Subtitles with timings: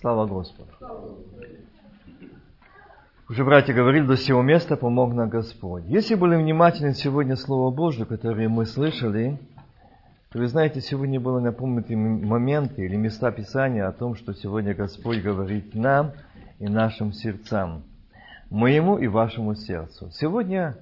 [0.00, 0.68] Слава Господу.
[3.30, 5.84] Уже братья говорили, до сего места помог нам Господь.
[5.86, 9.38] Если были внимательны сегодня Слово Божье, которое мы слышали,
[10.30, 11.96] то вы знаете, сегодня было напомнены
[12.26, 16.12] моменты или места Писания о том, что сегодня Господь говорит нам
[16.58, 17.82] и нашим сердцам,
[18.50, 20.10] моему и вашему сердцу.
[20.12, 20.76] Сегодня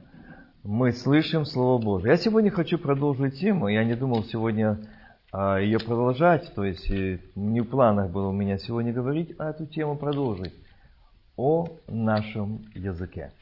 [0.64, 2.10] мы слышим Слово Божье.
[2.10, 3.68] Я сегодня хочу продолжить тему.
[3.68, 4.80] Я не думал сегодня
[5.60, 9.96] ее продолжать, то есть не в планах было у меня сегодня говорить, а эту тему
[9.96, 10.54] продолжить
[11.36, 13.32] о нашем языке.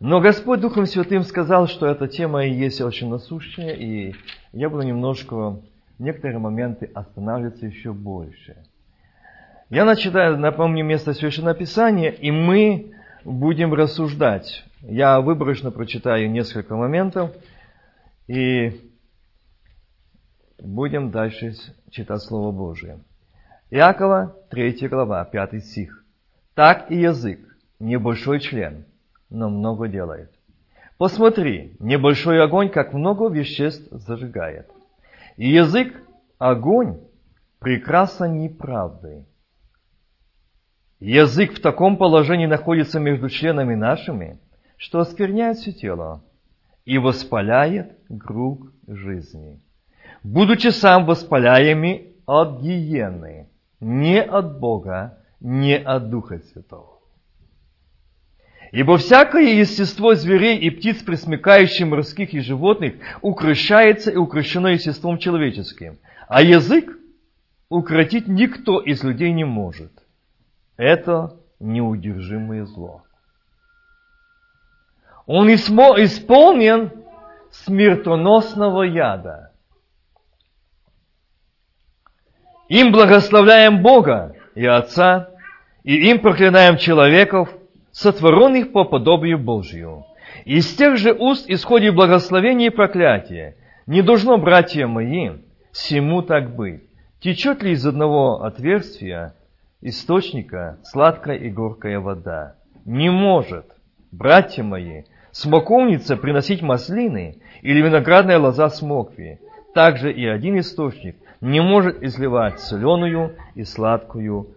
[0.00, 4.14] Но Господь Духом Святым сказал, что эта тема и есть очень насущная, и
[4.52, 5.60] я буду немножко
[5.98, 8.56] некоторые моменты останавливаться еще больше.
[9.70, 12.92] Я начитаю, напомню, место Священного Писания, и мы
[13.24, 14.64] будем рассуждать.
[14.82, 17.32] Я выборочно прочитаю несколько моментов,
[18.28, 18.87] и
[20.58, 21.52] будем дальше
[21.90, 23.00] читать Слово Божие.
[23.70, 26.04] Иакова, 3 глава, 5 стих.
[26.54, 27.40] Так и язык,
[27.78, 28.84] небольшой член,
[29.30, 30.32] но много делает.
[30.96, 34.68] Посмотри, небольшой огонь, как много веществ зажигает.
[35.36, 35.94] И язык,
[36.38, 36.98] огонь,
[37.60, 39.26] прекрасно неправдой.
[40.98, 44.40] Язык в таком положении находится между членами нашими,
[44.76, 46.24] что оскверняет все тело
[46.84, 49.60] и воспаляет круг жизни.
[50.22, 53.48] Будучи сам воспаляемый от гиены,
[53.80, 56.98] не от Бога, не от Духа Святого.
[58.70, 65.98] Ибо всякое естество зверей и птиц, пресмыкающих морских и животных, укращается и укращено естеством человеческим.
[66.28, 66.98] А язык
[67.70, 69.92] укротить никто из людей не может.
[70.76, 73.04] Это неудержимое зло.
[75.24, 76.92] Он исполнен
[77.50, 79.47] смертоносного яда.
[82.68, 85.30] Им благословляем Бога, и Отца,
[85.84, 87.48] и им проклинаем человеков,
[87.92, 90.04] сотворенных по подобию Божью.
[90.44, 93.56] Из тех же уст исходит благословение и проклятие.
[93.86, 95.30] Не должно, братья мои,
[95.72, 96.82] всему так быть.
[97.20, 99.34] Течет ли из одного отверстия
[99.80, 102.56] источника сладкая и горькая вода?
[102.84, 103.64] Не может,
[104.12, 109.40] братья мои, смоковница приносить маслины или виноградная лоза смокви.
[109.74, 114.56] Также и один источник не может изливать соленую и сладкую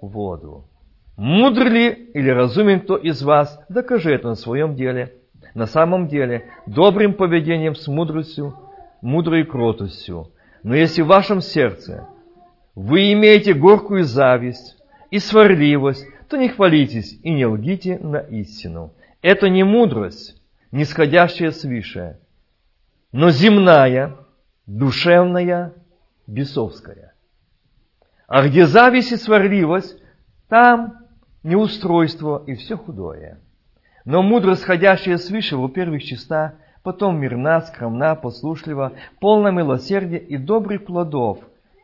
[0.00, 0.68] воду.
[1.16, 5.14] Мудр ли или разумен кто из вас, докажи это на своем деле.
[5.54, 8.54] На самом деле, добрым поведением с мудростью,
[9.00, 10.30] мудрой кротостью.
[10.62, 12.06] Но если в вашем сердце
[12.74, 14.76] вы имеете горькую зависть
[15.10, 18.92] и сварливость, то не хвалитесь и не лгите на истину.
[19.22, 20.40] Это не мудрость,
[20.72, 22.18] нисходящая свыше,
[23.12, 24.16] но земная,
[24.66, 25.72] душевная,
[26.26, 27.14] бесовская.
[28.26, 30.00] А где зависть и сварливость,
[30.48, 31.06] там
[31.42, 33.40] неустройство и все худое.
[34.04, 41.40] Но мудрость, сходящая свыше, во-первых, чиста, потом мирна, скромна, послушлива, полна милосердия и добрых плодов,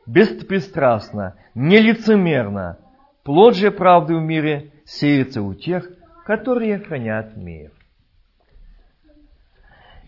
[0.07, 2.79] беспристрастна, нелицемерна.
[3.25, 5.89] Плод же правды в мире сеется у тех,
[6.25, 7.73] которые хранят мир.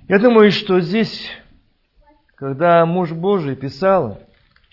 [0.09, 1.31] Я думаю, что здесь,
[2.37, 4.19] когда муж Божий писал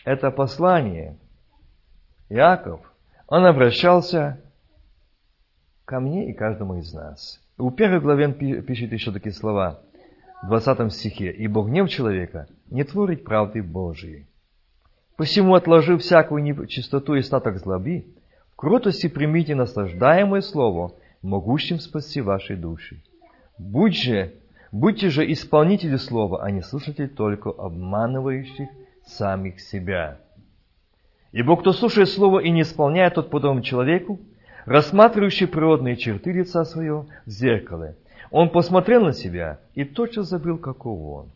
[0.04, 1.18] это послание,
[2.30, 2.82] Иаков,
[3.28, 4.40] он обращался
[5.86, 7.40] ко мне и каждому из нас.
[7.58, 9.82] У первой главе пишет еще такие слова,
[10.42, 14.26] в 20 стихе, «Ибо гнев человека не творит правды Божией.
[15.18, 18.16] Посему, отложив всякую нечистоту и статок злоби,
[18.52, 23.04] в кротости примите наслаждаемое слово, могущим спасти ваши души.
[23.60, 24.34] Будь же,
[24.72, 28.70] будьте же исполнители слова, а не слушатели только обманывающих
[29.06, 30.20] самих себя.
[31.32, 34.20] Ибо кто слушает слово и не исполняет, тот подобен человеку,
[34.66, 37.96] рассматривающий природные черты лица своего в зеркале.
[38.32, 41.32] Он посмотрел на себя и тотчас забыл, каков он.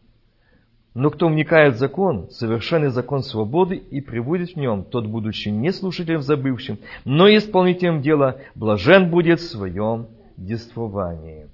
[0.93, 5.73] Но кто вникает в закон, совершенный закон свободы и приводит в нем, тот, будучи не
[5.73, 10.07] слушателем забывшим, но исполнителем дела, блажен будет в своем
[10.37, 11.47] действовании.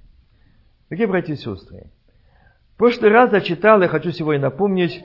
[0.91, 1.85] Дорогие братья и сестры,
[2.73, 5.01] в прошлый раз я читал, я хочу сегодня напомнить,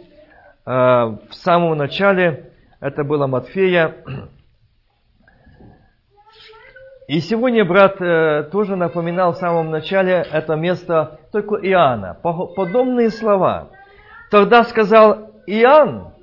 [0.64, 2.50] а, в самом начале,
[2.80, 3.94] это было Матфея.
[7.06, 12.14] И сегодня брат э, тоже напоминал в самом начале это место только Иоанна.
[12.20, 13.70] Подобные слова.
[14.32, 16.14] Тогда сказал Иоанн,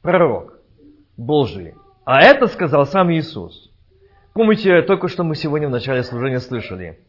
[0.00, 0.60] пророк
[1.16, 1.74] Божий,
[2.04, 3.68] а это сказал сам Иисус.
[4.32, 7.00] Помните, только что мы сегодня в начале служения слышали.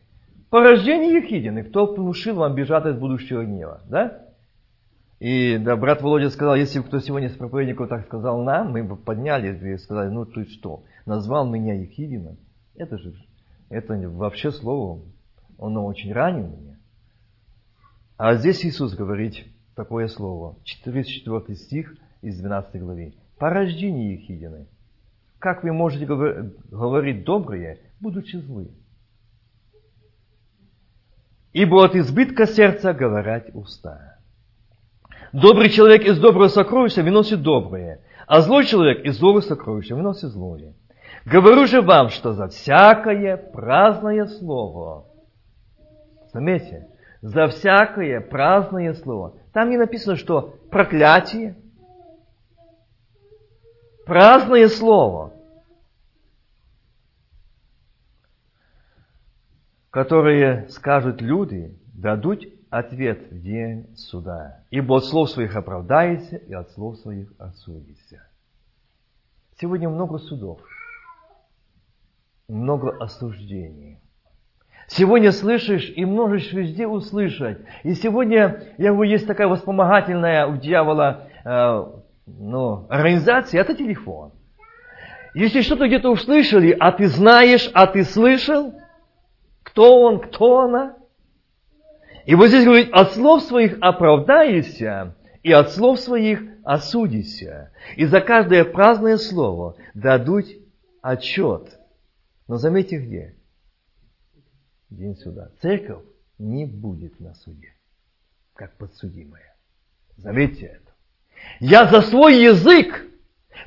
[0.49, 4.27] Порождение Ехидины, кто внушил вам бежать от будущего гнева, да?
[5.19, 8.83] И да, брат Володя сказал, если бы кто сегодня с проповедников так сказал нам, мы
[8.83, 12.37] бы подняли и сказали, ну ты что, назвал меня Ехидином?
[12.75, 13.13] Это же,
[13.69, 15.01] это вообще слово,
[15.59, 16.77] оно очень ранило меня.
[18.17, 19.43] А здесь Иисус говорит
[19.75, 23.15] такое слово, 34 стих из 12 главы.
[23.37, 24.67] По рождению Ехидины.
[25.39, 28.69] Как вы можете говорить доброе, будучи злы?
[31.53, 34.17] Ибо от избытка сердца говорят уста.
[35.33, 40.73] Добрый человек из доброго сокровища выносит доброе, а злой человек из злого сокровища выносит злое.
[41.25, 45.05] Говорю же вам, что за всякое праздное слово,
[46.33, 46.87] заметьте,
[47.21, 51.57] за всякое праздное слово, там не написано, что проклятие,
[54.05, 55.33] праздное слово,
[59.97, 64.59] которое скажут люди, дадут ответ в день суда.
[64.69, 68.21] Ибо от слов своих оправдайся и от слов своих осудишься.
[69.59, 70.59] Сегодня много судов,
[72.47, 73.99] много осуждений.
[74.85, 77.57] Сегодня слышишь и можешь везде услышать.
[77.81, 81.85] И сегодня, я говорю, есть такая воспомогательная у дьявола э,
[82.27, 84.31] ну, организация, это телефон.
[85.33, 88.75] Если что-то где-то услышали, а ты знаешь, а ты слышал,
[89.77, 90.97] кто он, кто она,
[92.25, 97.71] и вот здесь говорит, от слов своих оправдайся, и от слов своих осудися.
[97.95, 100.47] И за каждое праздное слово дадут
[101.03, 101.79] отчет.
[102.47, 103.35] Но заметьте где?
[104.89, 105.51] День суда.
[105.61, 106.03] Церковь
[106.39, 107.75] не будет на суде,
[108.55, 109.55] как подсудимая.
[110.15, 110.91] Заметьте это.
[111.59, 113.06] Я за свой язык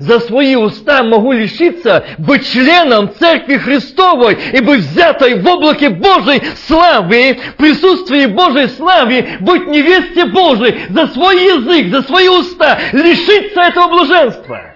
[0.00, 6.42] за свои уста могу лишиться быть членом Церкви Христовой и быть взятой в облаке Божьей
[6.66, 13.60] славы, в присутствии Божьей славы, быть невесте Божией за свой язык, за свои уста, лишиться
[13.60, 14.74] этого блаженства.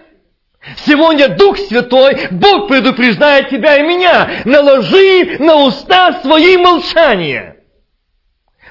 [0.87, 7.54] Сегодня Дух Святой, Бог предупреждает тебя и меня, наложи на уста свои молчания.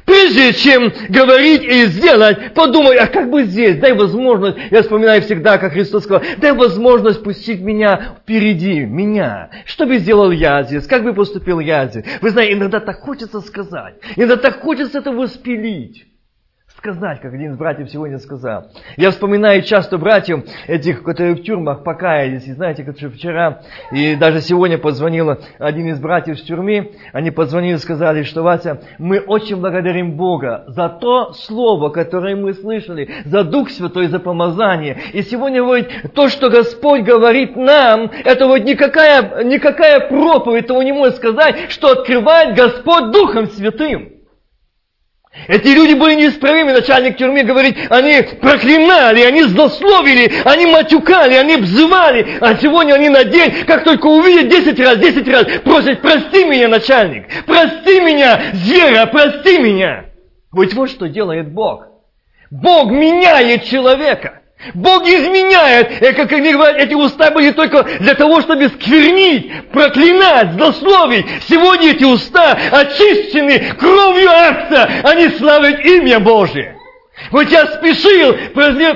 [0.05, 5.57] Прежде чем говорить и сделать, подумай, а как бы здесь, дай возможность, я вспоминаю всегда,
[5.57, 9.49] как Христос сказал, дай возможность пустить меня впереди, меня.
[9.65, 12.05] Что бы сделал я здесь, как бы поступил я здесь.
[12.21, 16.05] Вы знаете, иногда так хочется сказать, иногда так хочется это воспилить
[16.83, 18.65] сказать, как один из братьев сегодня сказал.
[18.97, 22.45] Я вспоминаю часто братьев, этих, которые в тюрьмах покаялись.
[22.45, 23.61] И знаете, как вчера
[23.93, 26.89] и даже сегодня позвонил один из братьев в тюрьме.
[27.13, 32.51] Они позвонили и сказали, что, Вася, мы очень благодарим Бога за то слово, которое мы
[32.51, 34.97] слышали, за Дух Святой, за помазание.
[35.13, 40.91] И сегодня, вот, то, что Господь говорит нам, это вот никакая, никакая проповедь того не
[40.91, 44.12] может сказать, что открывает Господь Духом Святым.
[45.47, 52.37] Эти люди были неисправимы, начальник тюрьмы говорит, они проклинали, они злословили, они матюкали, они бзывали,
[52.39, 56.67] а сегодня они на день, как только увидят десять раз, десять раз, просят, прости меня,
[56.67, 60.05] начальник, прости меня, звера, прости меня.
[60.53, 61.87] Ведь вот что делает Бог.
[62.51, 64.42] Бог меняет человека.
[64.73, 66.01] Бог изменяет.
[66.01, 71.25] И, как говорят, эти уста были только для того, чтобы сквернить, проклинать, злословить.
[71.47, 74.89] Сегодня эти уста очищены кровью акта.
[75.03, 76.77] Они славят имя Божие.
[77.31, 78.35] Вот я спешил,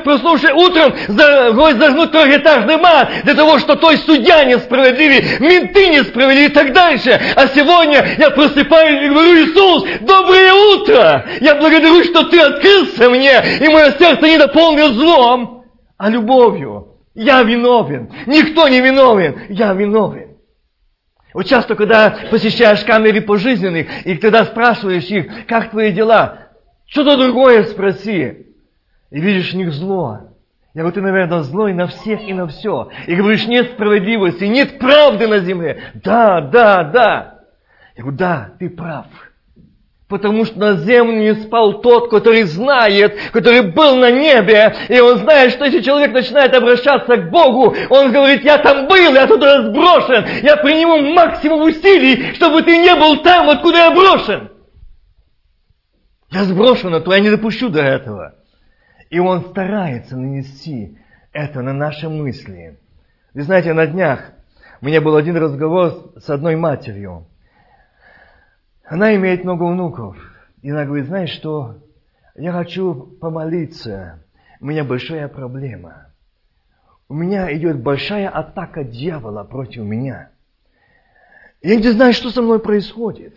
[0.03, 6.73] проснувшись утром, зажгнуть трехэтажный мат, для того, что той судья несправедливый, менты несправедливы и так
[6.73, 7.19] дальше.
[7.35, 11.25] А сегодня я просыпаюсь и говорю, Иисус, доброе утро!
[11.39, 15.56] Я благодарю, что Ты открылся мне, и мое сердце не наполнил злом
[15.97, 16.93] а любовью.
[17.13, 18.11] Я виновен.
[18.27, 19.35] Никто не виновен.
[19.49, 20.37] Я виновен.
[21.33, 26.49] Вот часто, когда посещаешь камеры пожизненных, и тогда спрашиваешь их, как твои дела,
[26.85, 28.47] что-то другое спроси.
[29.09, 30.19] И видишь в них зло.
[30.73, 32.89] Я говорю, ты, наверное, злой на всех и на все.
[33.07, 35.91] И говоришь, нет справедливости, нет правды на земле.
[35.95, 37.39] Да, да, да.
[37.95, 39.07] Я говорю, да, ты прав.
[40.09, 45.17] Потому что на землю не спал тот, который знает, который был на небе, и он
[45.17, 49.63] знает, что если человек начинает обращаться к Богу, он говорит, я там был, я туда
[49.63, 54.49] сброшен, я приниму максимум усилий, чтобы ты не был там, откуда я брошен.
[56.31, 58.35] Я сброшен, а то я не допущу до этого.
[59.09, 60.97] И он старается нанести
[61.33, 62.79] это на наши мысли.
[63.33, 64.31] Вы знаете, на днях
[64.81, 67.27] у меня был один разговор с одной матерью.
[68.87, 70.17] Она имеет много внуков.
[70.61, 71.83] И она говорит, знаешь что,
[72.35, 74.23] я хочу помолиться.
[74.61, 76.13] У меня большая проблема.
[77.09, 80.31] У меня идет большая атака дьявола против меня.
[81.61, 83.35] Я не знаю, что со мной происходит.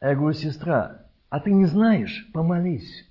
[0.00, 3.08] Я говорю, сестра, а ты не знаешь, помолись.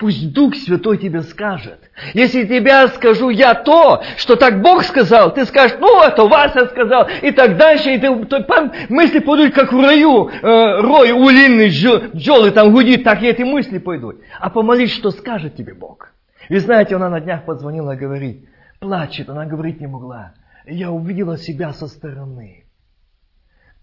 [0.00, 1.78] Пусть Дух Святой тебе скажет.
[2.14, 7.06] Если тебя скажу я то, что так Бог сказал, ты скажешь, ну, это Вася сказал,
[7.20, 12.50] и так дальше, и ты, то, мысли пойдут, как в раю, э, рой улинный, пчелы
[12.50, 14.22] там гудит, так и эти мысли пойдут.
[14.38, 16.08] А помолись, что скажет тебе Бог.
[16.48, 20.32] И знаете, она на днях позвонила говорит, плачет, она говорить не могла.
[20.64, 22.64] Я увидела себя со стороны.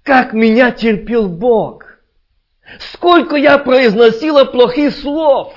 [0.01, 1.83] Как меня терпел Бог.
[2.79, 5.53] Сколько я произносила плохих слов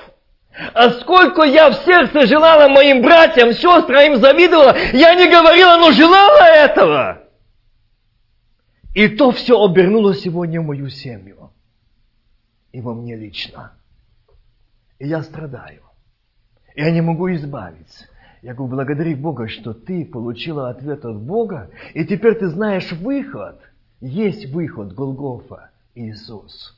[0.53, 5.91] а сколько я в сердце желала моим братьям, сестрам, им завидовала, я не говорила, но
[5.91, 7.23] желала этого.
[8.93, 11.51] И то все обернуло сегодня мою семью.
[12.73, 13.73] И во мне лично.
[14.99, 15.83] И я страдаю.
[16.75, 18.07] И я не могу избавиться.
[18.41, 23.61] Я говорю, благодари Бога, что ты получила ответ от Бога, и теперь ты знаешь выход.
[24.01, 26.75] Есть выход, Голгофа, Иисус.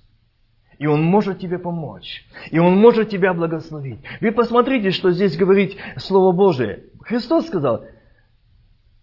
[0.80, 2.26] И Он может тебе помочь.
[2.52, 4.00] И Он может тебя благословить.
[4.22, 6.86] Вы посмотрите, что здесь говорит Слово Божие.
[7.02, 7.86] Христос сказал,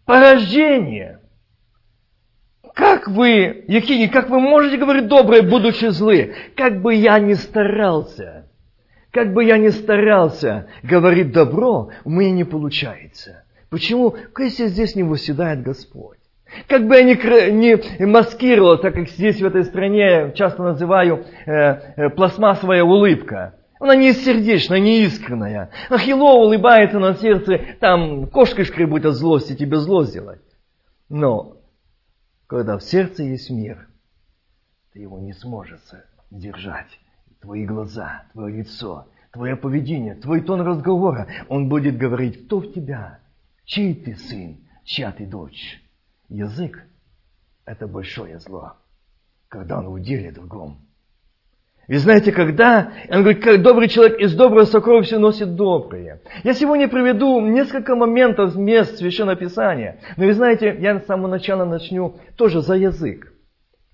[0.05, 1.21] порождение.
[2.75, 6.35] Как вы, Евгений, как вы можете говорить доброе, будучи злы?
[6.57, 8.49] Как бы я ни старался,
[9.11, 13.45] как бы я ни старался говорить добро, у меня не получается.
[13.71, 14.17] Почему?
[14.39, 16.20] Если здесь не восседает Господь.
[16.67, 21.53] Как бы я ни, ни маскировал, так как здесь в этой стране часто называю э,
[21.53, 23.55] э, пластмассовая улыбка.
[23.79, 25.71] Она не сердечная, не искренняя.
[25.89, 30.43] Ахилло улыбается на сердце, там кошка шкребут от злости, тебе зло сделать.
[31.09, 31.57] Но,
[32.47, 33.89] когда в сердце есть мир,
[34.93, 35.81] ты его не сможешь
[36.31, 36.99] держать.
[37.41, 43.21] Твои глаза, твое лицо, твое поведение, твой тон разговора, он будет говорить, кто в тебя,
[43.65, 45.81] чей ты сын, чья ты дочь.
[46.31, 46.85] Язык–
[47.67, 48.75] это большое зло,
[49.49, 50.79] когда он в деле другом.
[51.89, 56.23] Вы знаете, когда, он говорит, как добрый человек из доброго сокровища носит доброе.
[56.45, 59.99] Я сегодня приведу несколько моментов, мест Священного Писания.
[60.17, 63.33] Но вы знаете, я с самого начала начну тоже за язык.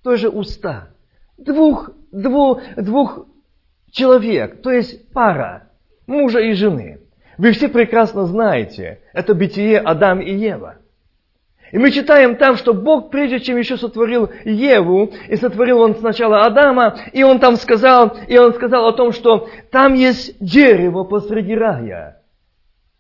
[0.05, 0.91] Тоже уста.
[1.39, 3.27] Двух, двух, двух
[3.91, 5.71] человек, то есть пара,
[6.07, 7.01] мужа и жены.
[7.39, 10.77] Вы все прекрасно знаете, это бытие Адам и Ева–
[11.73, 16.45] и мы читаем там, что Бог, прежде чем еще сотворил Еву, и сотворил он сначала
[16.45, 21.55] Адама, и он там сказал, и он сказал о том, что там есть дерево посреди
[21.57, 22.23] рая.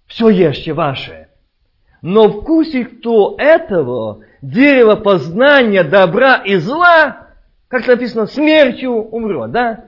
[0.06, 1.28] Все ешьте ваше.
[2.02, 7.28] Но вкусе кто этого, дерево познания добра и зла,
[7.68, 9.85] как написано, смертью умрет, да?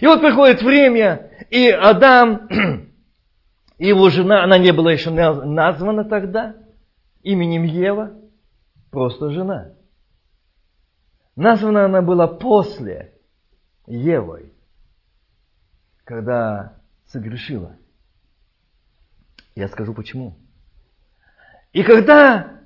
[0.00, 2.48] И вот приходит время, и Адам,
[3.78, 6.54] и его жена, она не была еще названа тогда–
[7.22, 8.12] именем Ева,
[8.90, 9.72] просто жена.
[11.36, 13.14] Названа она была после
[13.86, 14.52] Евой,
[16.04, 16.76] когда
[17.06, 17.76] согрешила.
[19.54, 20.36] Я скажу почему.
[21.72, 22.60] И когда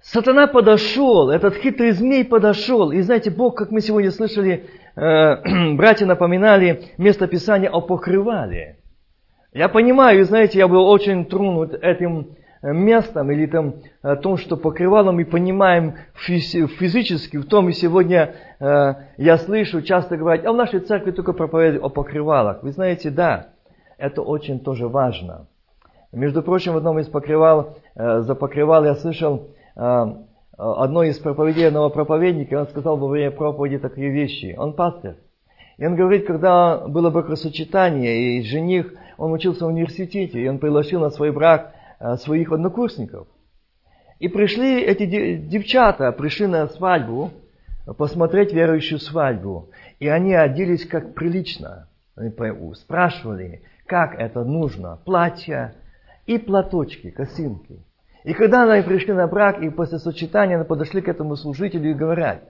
[0.00, 6.06] сатана подошел, этот хитрый змей подошел, и знаете, Бог, как мы сегодня слышали, э, братья
[6.06, 8.78] напоминали место Писания о покрывале.
[9.56, 14.36] Я понимаю, знаете, я был очень тронут этим э, местом или там о э, том,
[14.36, 20.52] что покрывало мы понимаем физически, в том и сегодня э, я слышу часто говорить, а
[20.52, 22.62] в нашей церкви только проповедуют о покрывалах.
[22.62, 23.46] Вы знаете, да,
[23.96, 25.46] это очень тоже важно.
[26.12, 32.60] Между прочим, в одном из покрывал, за покрывал я слышал одно из проповедей одного проповедника,
[32.60, 34.54] он сказал во время проповеди такие вещи.
[34.58, 35.16] Он пастор.
[35.78, 41.00] И он говорит, когда было бракосочетание, и жених он учился в университете, и он пригласил
[41.00, 43.26] на свой брак э, своих однокурсников.
[44.18, 47.32] И пришли эти девчата, пришли на свадьбу,
[47.98, 49.70] посмотреть верующую свадьбу.
[50.00, 51.88] И они оделись как прилично.
[52.16, 52.32] Они
[52.74, 54.98] спрашивали, как это нужно.
[55.04, 55.74] Платья
[56.24, 57.84] и платочки, косинки.
[58.24, 61.94] И когда они пришли на брак, и после сочетания они подошли к этому служителю и
[61.94, 62.42] говорят,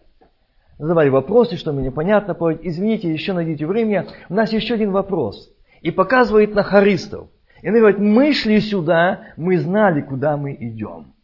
[0.79, 2.33] задавали вопросы, что мне непонятно,
[2.63, 5.53] извините, еще найдите время, у нас еще один вопрос
[5.83, 7.29] и показывает на харистов.
[7.63, 11.15] И они говорят, мы шли сюда, мы знали, куда мы идем.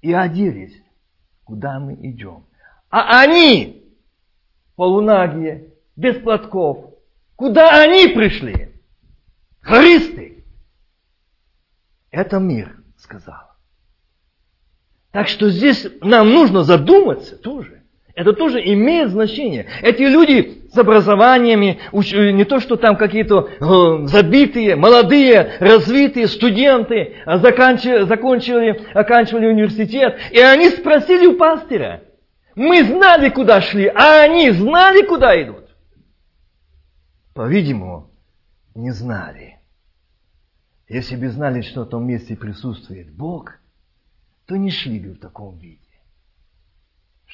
[0.00, 0.82] И оделись,
[1.44, 2.46] куда мы идем.
[2.90, 3.94] А они,
[4.76, 6.94] полунагие, без платков,
[7.36, 8.72] куда они пришли?
[9.60, 10.44] Харисты.
[12.10, 13.52] Это мир, сказал.
[15.12, 17.81] Так что здесь нам нужно задуматься тоже.
[18.14, 19.66] Это тоже имеет значение.
[19.80, 27.38] Эти люди с образованиями, не то, что там какие-то э, забитые, молодые, развитые студенты, а
[27.38, 32.02] заканчивали, закончили, оканчивали университет, и они спросили у пастыря,
[32.54, 35.64] мы знали, куда шли, а они знали, куда идут.
[37.34, 38.10] по-видимому,
[38.74, 39.58] не знали.
[40.88, 43.58] Если бы знали, что в том месте присутствует Бог,
[44.46, 45.81] то не шли бы в таком виде,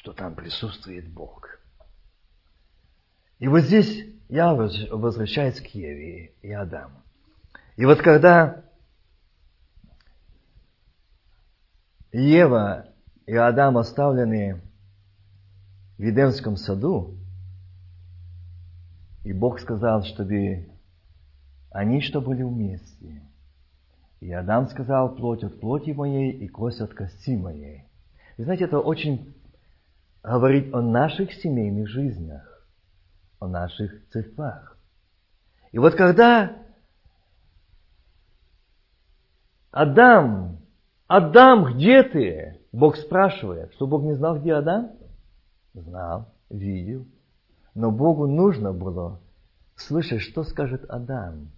[0.09, 1.59] что там присутствует Бог.
[3.37, 6.95] И вот здесь я возвращаюсь к Еве и Адаму.
[7.75, 8.63] И вот когда
[12.11, 12.87] Ева
[13.27, 14.61] и Адам оставлены
[15.99, 17.15] в Едемском саду,
[19.23, 20.69] и Бог сказал, чтобы
[21.69, 23.21] они что были вместе.
[24.21, 27.83] И Адам сказал, плоть от плоти моей и кость от кости моей.
[28.39, 29.35] Вы знаете, это очень
[30.23, 32.67] говорит о наших семейных жизнях,
[33.39, 34.77] о наших церквах.
[35.71, 36.57] И вот когда
[39.71, 40.59] Адам,
[41.07, 42.59] Адам, где ты?
[42.71, 44.91] Бог спрашивает, что Бог не знал, где Адам?
[45.73, 47.07] Знал, видел.
[47.73, 49.19] Но Богу нужно было
[49.75, 51.51] слышать, что скажет Адам.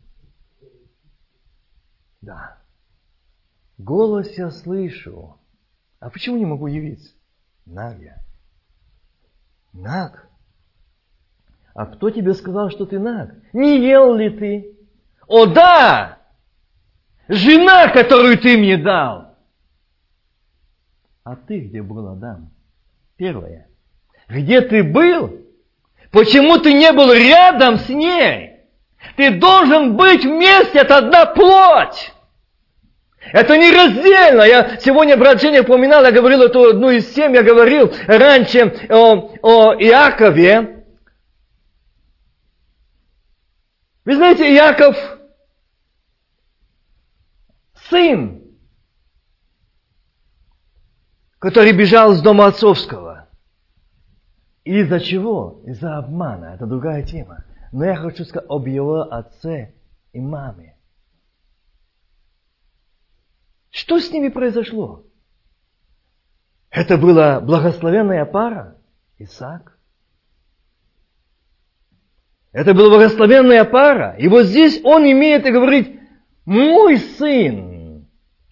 [2.22, 2.58] Да.
[3.78, 5.38] Голос я слышу.
[6.00, 7.12] А почему не могу явиться?
[7.66, 8.18] Наг я.
[9.74, 10.28] Наг.
[11.74, 13.36] А кто тебе сказал, что ты наг?
[13.54, 14.78] Не ел ли ты?
[15.28, 16.20] О да!
[17.28, 19.38] Жена, которую ты мне дал.
[21.24, 22.52] А ты где был, Адам?
[23.16, 23.70] Первое.
[24.28, 25.40] Где ты был?
[26.12, 28.52] Почему ты не был рядом с ней?
[29.16, 32.14] Ты должен быть вместе, это одна плоть.
[33.32, 34.44] Это не раздельно.
[34.44, 39.32] Я сегодня брат Женя упоминал, я говорил эту одну из тем, я говорил раньше о,
[39.42, 40.86] о Иакове.
[44.04, 44.98] Вы знаете, Иаков
[47.90, 48.42] сын,
[51.40, 53.30] который бежал с дома отцовского.
[54.64, 55.62] Из-за чего?
[55.66, 56.54] Из-за обмана.
[56.56, 57.46] Это другая тема.
[57.72, 59.74] Но я хочу сказать об его отце
[60.14, 60.71] и маме.
[63.72, 65.06] Что с ними произошло?
[66.70, 68.78] Это была благословенная пара,
[69.18, 69.78] Исаак.
[72.52, 74.16] Это была благословенная пара.
[74.18, 76.02] И вот здесь он имеет и говорит,
[76.46, 78.08] мой сын.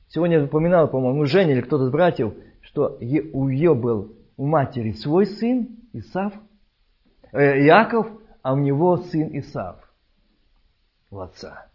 [0.08, 2.98] Сегодня я упоминал, по-моему, Женя или кто-то из братьев, что
[3.34, 6.34] у ее был у матери свой сын, Исав,
[7.34, 8.08] э, Иаков,
[8.42, 9.78] а у него сын Исав,
[11.12, 11.68] у отца.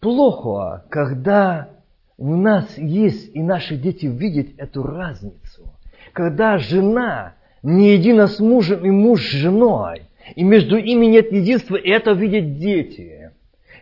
[0.00, 1.77] Плохо, когда
[2.18, 5.72] у нас есть, и наши дети видят эту разницу.
[6.12, 10.02] Когда жена не едина с мужем и муж с женой,
[10.34, 13.30] и между ими нет единства, и это видят дети.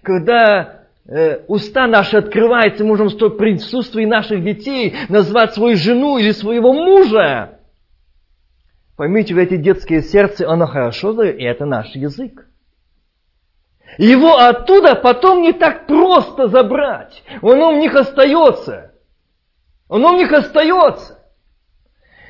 [0.02, 6.74] Когда э, уста наши открываются, можем в присутствии наших детей назвать свою жену или своего
[6.74, 7.58] мужа.
[8.96, 12.46] Поймите, в эти детские сердца оно хорошо и это наш язык.
[13.98, 17.22] Его оттуда потом не так просто забрать.
[17.40, 18.92] Оно в них остается.
[19.88, 21.24] Оно в них остается.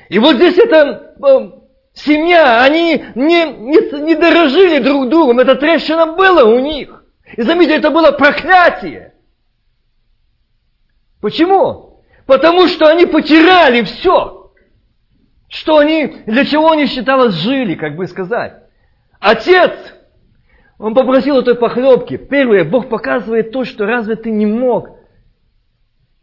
[0.09, 1.51] И вот здесь эта э,
[1.95, 5.41] семья, они не, не, не дорожили друг другом.
[5.41, 7.05] Это трещина была у них.
[7.37, 9.15] И заметьте, это было проклятие.
[11.21, 12.05] Почему?
[12.27, 14.53] Потому что они потеряли все.
[15.49, 18.55] Что они, для чего они считалось жили, как бы сказать.
[19.19, 19.73] Отец
[20.79, 22.17] он попросил этой похлебки.
[22.17, 24.91] Первое, Бог показывает то, что разве ты не мог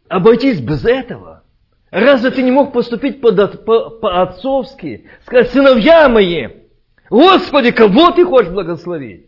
[0.08, 1.42] обойтись без этого?
[1.90, 4.96] Разве ты не мог поступить по-отцовски?
[4.96, 6.48] По, сказать, сыновья мои,
[7.10, 9.26] Господи, кого ты хочешь благословить?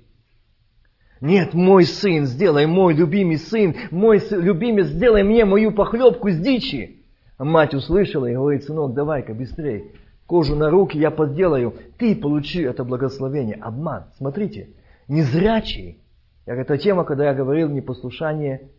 [1.21, 7.05] Нет, мой сын, сделай, мой любимый сын, мой любимец, сделай мне мою похлебку с дичи.
[7.39, 9.93] А мать услышала и говорит, сынок, давай-ка быстрее,
[10.27, 13.57] кожу на руки я подделаю, ты получи это благословение.
[13.57, 14.05] Обман.
[14.17, 14.71] Смотрите,
[15.09, 16.01] незрячий.
[16.45, 18.71] Это тема, когда я говорил непослушание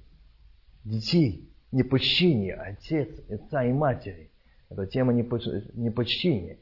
[0.84, 4.32] детей, непочтение отец, отца и матери.
[4.70, 6.58] Это тема непочтения.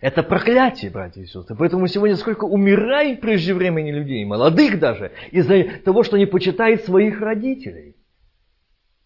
[0.00, 1.54] Это проклятие, братья и сестры.
[1.56, 7.20] Поэтому сегодня сколько умирает прежде времени людей, молодых даже, из-за того, что не почитают своих
[7.20, 7.96] родителей.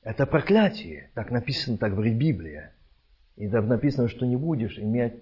[0.03, 1.11] Это проклятие.
[1.15, 2.75] Так написано, так говорит Библия.
[3.37, 5.15] И там написано, что не будешь иметь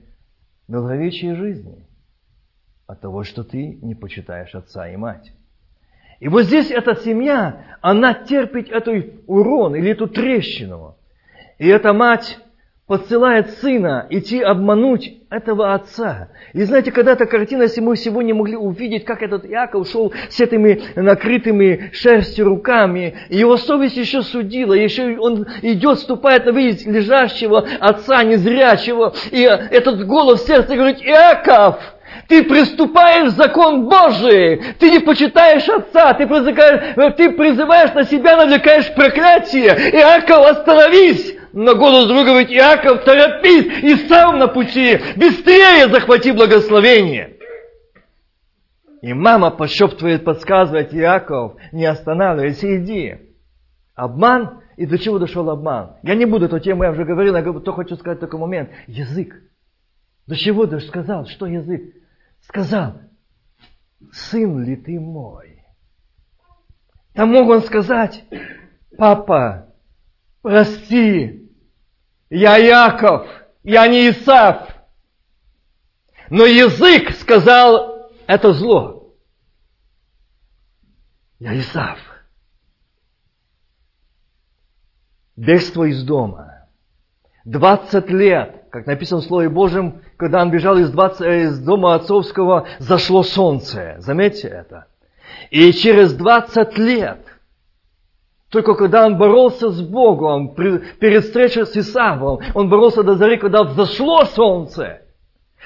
[0.69, 1.87] долговечие жизни
[2.87, 5.33] от того, что ты не почитаешь отца и мать.
[6.21, 10.97] И вот здесь эта семья, она терпит этот урон или эту трещину.
[11.59, 12.39] И эта мать
[12.87, 16.29] посылает сына идти обмануть этого отца.
[16.53, 20.39] И знаете, когда эта картина, если мы сегодня могли увидеть, как этот Иаков шел с
[20.41, 26.87] этими накрытыми шерстью руками, и его совесть еще судила, еще он идет, ступает на видеть
[26.87, 31.79] лежащего отца незрячего, и этот голос в сердце говорит, Иаков,
[32.29, 34.63] Ты приступаешь закон Божий.
[34.79, 36.15] Ты не почитаешь отца.
[36.15, 39.73] Ты призываешь, ты призываешь на себя, навлекаешь проклятие.
[39.93, 41.37] Иаков, остановись!
[41.53, 44.99] Но голос друга говорит, Иаков, торопись и сам на пути.
[45.17, 47.37] Быстрее захвати благословение.
[49.03, 53.17] И мама пошептывает, подсказывает, Иаков, не останавливайся, иди.
[53.95, 55.97] Обман, и до чего дошел обман?
[56.03, 58.71] Я не буду эту тему, я уже говорил, я то хочу сказать такой момент.
[58.87, 59.35] Язык.
[60.27, 61.83] До чего даже сказал, что язык?
[62.43, 63.01] Сказал,
[64.13, 65.65] сын ли ты мой?
[67.15, 68.25] Там мог он сказать,
[68.97, 69.75] папа,
[70.43, 71.51] прости,
[72.31, 73.29] я Яков,
[73.63, 74.69] я не Исав.
[76.31, 79.15] Но язык сказал, это зло.
[81.39, 81.99] Я Исав.
[85.37, 86.69] Бегство из дома.
[87.45, 91.97] Двадцать лет, как написано в Слове Божьем, когда он бежал из, 20, э, из дома
[91.97, 93.97] отцовского, зашло солнце.
[93.99, 94.87] Заметьте это.
[95.51, 97.19] И через двадцать лет
[98.49, 103.65] только когда он боролся с Богом, перед встречей с Исавом, он боролся до зари, когда
[103.65, 105.01] взошло солнце.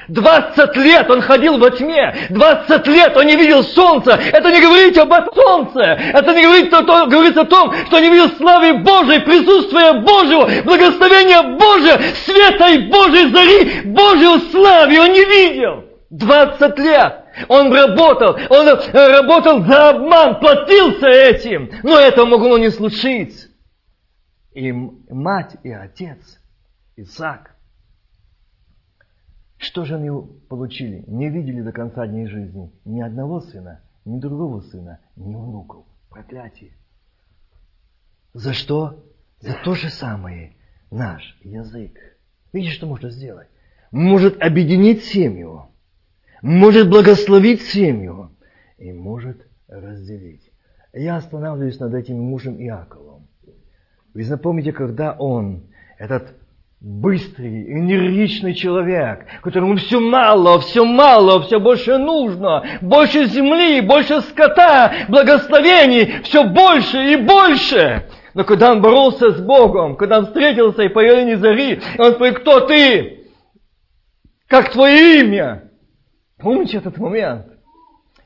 [0.08, 4.12] Двадцать лет он ходил во тьме, двадцать лет он не видел солнца.
[4.12, 8.10] Это не говорит об солнце, это не говорит, то, то, говорит о том, что не
[8.10, 15.24] видел славы Божьей, присутствия Божьего, благословения Божьего, света и Божьей зари, Божьего славы он не
[15.24, 15.84] видел.
[16.08, 17.24] Двадцать лет.
[17.48, 21.70] Он работал, он работал за обман, платился этим.
[21.82, 23.48] Но это могло не случиться.
[24.54, 26.18] И мать, и отец,
[26.96, 27.55] Исаак,
[29.58, 30.10] что же они
[30.48, 31.04] получили?
[31.06, 35.84] Не видели до конца дней жизни ни одного сына, ни другого сына, ни внуков.
[36.10, 36.72] Проклятие.
[38.34, 39.04] За что?
[39.40, 40.56] За то же самое
[40.90, 41.98] наш язык.
[42.52, 43.48] Видишь, что можно сделать?
[43.90, 45.68] Может объединить семью
[46.42, 48.30] может благословить семью
[48.78, 50.52] и может разделить.
[50.92, 53.26] Я останавливаюсь над этим мужем Иаковом.
[54.14, 55.64] Вы запомните, когда он,
[55.98, 56.34] этот
[56.80, 64.92] быстрый, энергичный человек, которому все мало, все мало, все больше нужно, больше земли, больше скота,
[65.08, 68.08] благословений, все больше и больше.
[68.34, 72.60] Но когда он боролся с Богом, когда он встретился и появление зари, он говорит, кто
[72.60, 73.30] ты?
[74.46, 75.70] Как твое имя?
[76.38, 77.46] Помните этот момент?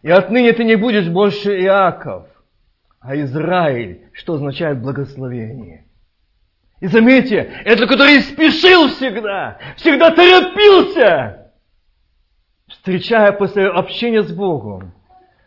[0.03, 2.27] И отныне ты не будешь больше Иаков,
[3.01, 5.87] а Израиль, что означает благословение.
[6.81, 11.53] И заметьте, это который спешил всегда, всегда торопился,
[12.69, 14.93] встречая после общения с Богом.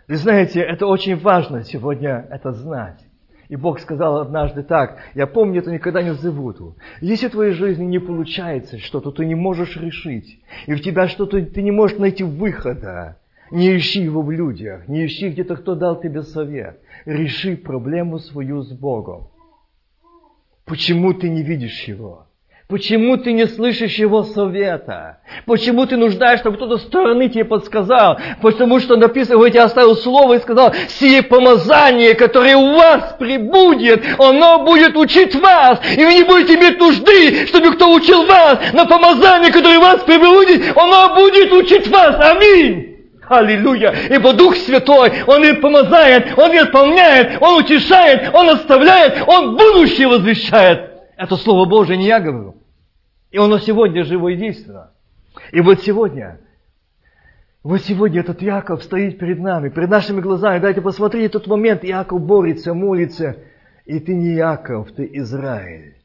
[0.08, 3.04] Вы знаете, это очень важно сегодня это знать.
[3.50, 6.78] И Бог сказал однажды так, я помню, это никогда не забуду.
[7.02, 11.44] Если в твоей жизни не получается что-то, ты не можешь решить, и в тебя что-то,
[11.44, 13.18] ты не можешь найти выхода,
[13.52, 16.80] не ищи его в людях, не ищи где-то, кто дал тебе совет.
[17.06, 19.30] Реши проблему свою с Богом.
[20.66, 22.28] Почему ты не видишь его?
[22.70, 25.20] Почему ты не слышишь его совета?
[25.46, 28.18] Почему ты нуждаешься, чтобы кто-то стороны тебе подсказал?
[28.42, 34.64] Потому что написано, я оставил слово и сказал, сие помазание, которое у вас прибудет, оно
[34.64, 39.52] будет учить вас, и вы не будете иметь нужды, чтобы кто учил вас, но помазание,
[39.52, 42.16] которое у вас прибудет, оно будет учить вас.
[42.20, 42.93] Аминь.
[43.38, 43.94] Аллилуйя!
[44.10, 50.08] Ибо Дух Святой, Он и помазает, Он и исполняет, Он утешает, Он оставляет, Он будущее
[50.08, 50.92] возвещает.
[51.18, 52.58] Это Слово Божие не я говорю.
[53.32, 54.92] И оно сегодня живо и действенно.
[55.52, 56.40] И вот сегодня,
[57.64, 60.60] вот сегодня этот Яков стоит перед нами, перед нашими глазами.
[60.60, 61.84] Дайте посмотреть тот момент.
[61.84, 63.38] Яков борется, молится.
[63.86, 65.96] И ты не Яков, ты Израиль.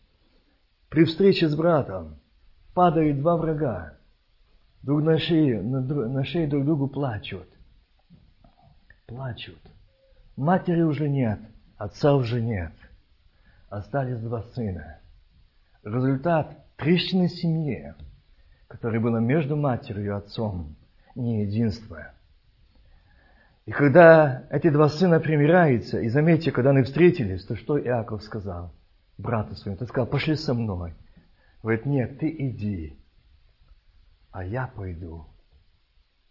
[0.88, 2.16] При встрече с братом
[2.74, 3.97] падают два врага.
[4.82, 7.48] Друг на шее, на, на шее друг другу плачут.
[9.06, 9.58] Плачут.
[10.36, 11.40] Матери уже нет,
[11.76, 12.72] отца уже нет.
[13.68, 14.98] Остались два сына.
[15.82, 17.96] Результат трещины семье,
[18.68, 20.76] которая была между матерью и отцом,
[21.14, 22.12] не единство.
[23.66, 28.72] И когда эти два сына примиряются, и заметьте, когда они встретились, то что Иаков сказал
[29.18, 29.78] брату своему?
[29.80, 30.94] Он сказал, пошли со мной.
[31.62, 32.96] Говорит, нет, ты иди,
[34.30, 35.26] а я пойду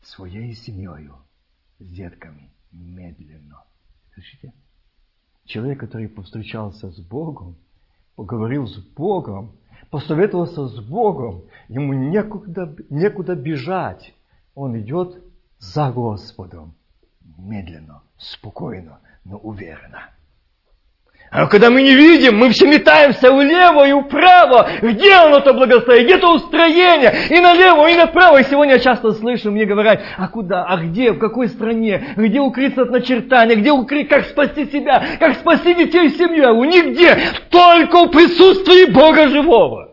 [0.01, 1.09] своей семьей,
[1.79, 3.63] с детками, медленно.
[4.13, 4.53] Слышите?
[5.45, 7.55] Человек, который повстречался с Богом,
[8.15, 9.57] поговорил с Богом,
[9.89, 14.13] посоветовался с Богом, ему некуда, некуда бежать.
[14.55, 15.23] Он идет
[15.59, 16.73] за Господом.
[17.37, 20.09] Медленно, спокойно, но уверенно.
[21.29, 24.69] А когда мы не видим, мы все метаемся влево и вправо.
[24.81, 26.05] Где оно то благословение?
[26.05, 27.13] Где то устроение?
[27.29, 28.39] И налево, и направо.
[28.39, 32.13] И сегодня я часто слышу, мне говорят, а куда, а где, в какой стране?
[32.15, 33.57] Где укрыться от начертания?
[33.57, 35.03] Где укрыть, как спасти себя?
[35.19, 36.57] Как спасти детей и семью?
[36.57, 37.17] У нигде.
[37.49, 39.89] Только в присутствии Бога живого.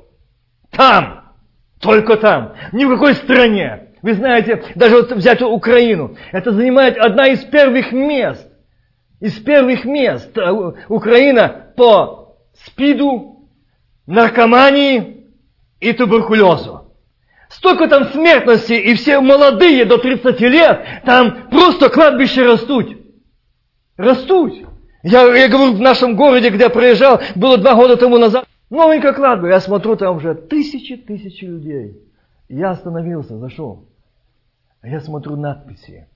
[0.70, 1.33] Там.
[1.81, 2.53] Только там.
[2.73, 3.88] Ни в какой стране.
[4.03, 6.16] Вы знаете, даже вот взять Украину.
[6.31, 8.54] Это занимает одна из первых мест
[9.20, 10.50] из первых мест э,
[10.88, 13.48] Украина по спиду,
[14.07, 15.29] наркомании
[15.81, 16.92] и туберкулезу.
[17.48, 22.96] Столько там смертности, и все молодые до 30 лет, там просто кладбища растут.
[23.96, 24.55] Растут.
[25.03, 29.12] Я, я говорю, в нашем городе, где я проезжал, было два года тому назад, новенькое
[29.12, 29.53] кладбище.
[29.53, 32.00] Я смотрю, там уже тысячи-тысячи людей.
[32.48, 33.88] Я остановился, зашел.
[34.83, 36.09] Я смотрю надписи.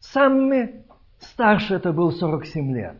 [0.00, 0.84] Самые
[1.20, 2.96] Старше это был 47 лет.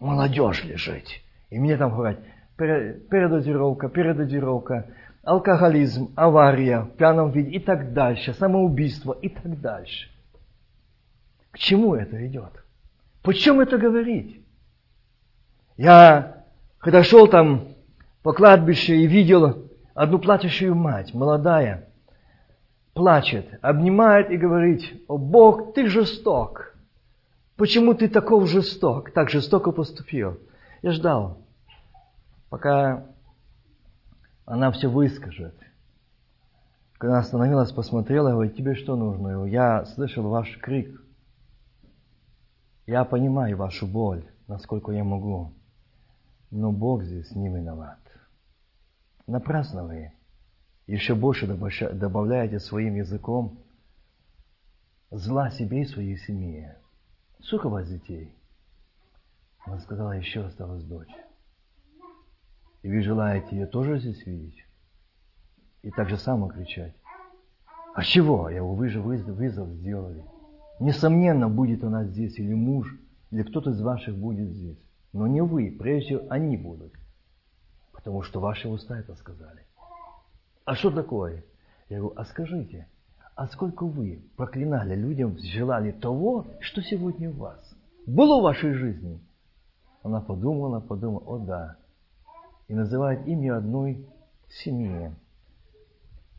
[0.00, 1.06] Молодежь лежит.
[1.50, 2.18] И мне там говорят,
[2.56, 4.86] передозировка, передозировка,
[5.22, 10.08] алкоголизм, авария в пьяном виде и так дальше, самоубийство и так дальше.
[11.50, 12.52] К чему это идет?
[13.22, 14.40] Почему это говорить?
[15.76, 16.44] Я,
[16.78, 17.68] когда шел там
[18.22, 21.87] по кладбищу и видел одну плачущую мать, молодая,
[22.98, 26.74] плачет, обнимает и говорит, «О Бог, ты жесток!
[27.56, 30.40] Почему ты таков жесток, так жестоко поступил?»
[30.82, 31.38] Я ждал,
[32.50, 33.06] пока
[34.44, 35.54] она все выскажет.
[36.94, 39.44] Когда остановилась, посмотрела, говорит, тебе что нужно?
[39.44, 41.00] Я слышал ваш крик.
[42.86, 45.52] Я понимаю вашу боль, насколько я могу.
[46.50, 48.00] Но Бог здесь не виноват.
[49.28, 50.12] Напрасно вы
[50.92, 53.58] еще больше добавляете своим языком
[55.10, 56.78] зла себе и своей семье.
[57.40, 58.34] Сколько у вас детей?
[59.66, 61.14] Она сказала, еще осталась дочь.
[62.82, 64.64] И вы желаете ее тоже здесь видеть?
[65.82, 66.94] И так же само кричать.
[67.94, 68.48] А чего?
[68.48, 70.24] Я вы же вызов сделали.
[70.80, 72.96] Несомненно, будет она здесь, или муж,
[73.30, 74.78] или кто-то из ваших будет здесь.
[75.12, 76.94] Но не вы, прежде всего они будут.
[77.92, 79.67] Потому что ваши уста это сказали.
[80.68, 81.44] А что такое?
[81.88, 82.86] Я говорю, а скажите,
[83.34, 87.74] а сколько вы проклинали людям, желали того, что сегодня у вас?
[88.06, 89.18] Было в вашей жизни?
[90.02, 91.76] Она подумала, подумала, о да.
[92.66, 94.06] И называет имя одной
[94.62, 95.10] семьи.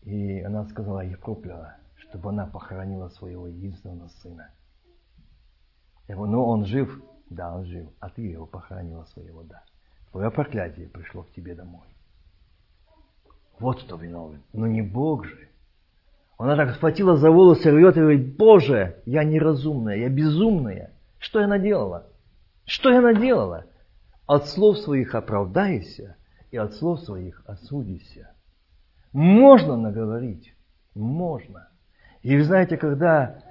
[0.03, 4.51] И она сказала, их прокляла, чтобы она похоронила своего единственного сына.
[6.07, 7.01] Я говорю, ну он жив?
[7.31, 7.89] Да, он жив.
[7.99, 9.63] А ты его похоронила своего, да.
[10.11, 11.87] Твое проклятие пришло к тебе домой.
[13.59, 14.41] Вот кто виновен.
[14.53, 15.49] Но не Бог же.
[16.37, 20.93] Она так схватила за волосы, рвет и говорит, Боже, я неразумная, я безумная.
[21.17, 22.07] Что я наделала?
[22.65, 23.65] Что я наделала?
[24.25, 26.15] От слов своих оправдайся
[26.51, 28.31] и от слов своих осудися.
[29.11, 30.53] Можно наговорить.
[30.95, 31.67] Можно.
[32.21, 33.43] И вы знаете, когда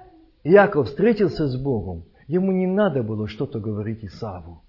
[0.43, 4.63] Яков встретился с Богом, ему не надо было что-то говорить Исаву.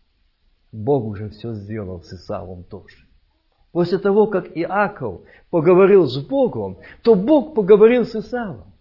[0.72, 2.96] Бог уже все сделал с Исавом тоже.
[3.72, 8.72] После того, как Иаков поговорил с Богом, то Бог поговорил с Исавом.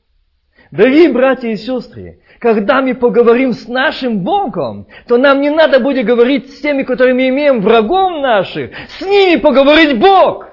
[0.71, 6.06] Дорогие братья и сестры, когда мы поговорим с нашим Богом, то нам не надо будет
[6.06, 10.45] говорить с теми, которыми имеем врагом наших, с ними поговорить Бог.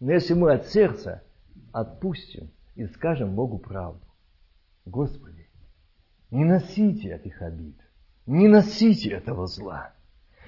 [0.00, 1.22] Но если мы от сердца
[1.72, 4.06] отпустим и скажем Богу правду,
[4.84, 5.48] Господи,
[6.30, 7.76] не носите этих обид,
[8.26, 9.92] не носите этого зла,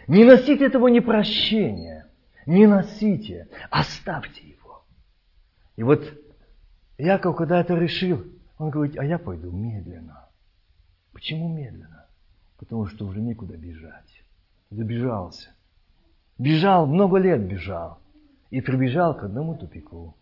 [0.07, 2.06] не носите этого непрощения,
[2.47, 4.85] не носите, оставьте его.
[5.77, 6.03] И вот
[6.97, 8.25] Яков, когда это решил,
[8.59, 10.29] он говорит, а я пойду медленно.
[11.13, 12.07] Почему медленно?
[12.59, 14.23] Потому что уже некуда бежать.
[14.71, 15.51] Забежался.
[16.39, 17.99] Бежал, много лет бежал.
[18.51, 20.17] И прибежал к одному тупику.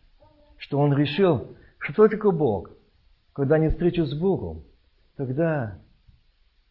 [0.56, 2.70] Что он решил, что только Бог,
[3.32, 4.64] когда не встречу с Богом,
[5.16, 5.78] тогда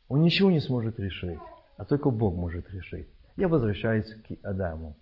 [0.08, 1.40] он ничего не сможет решить,
[1.78, 3.08] а только Бог может решить.
[3.36, 4.96] Я возвращаюсь к Адаму.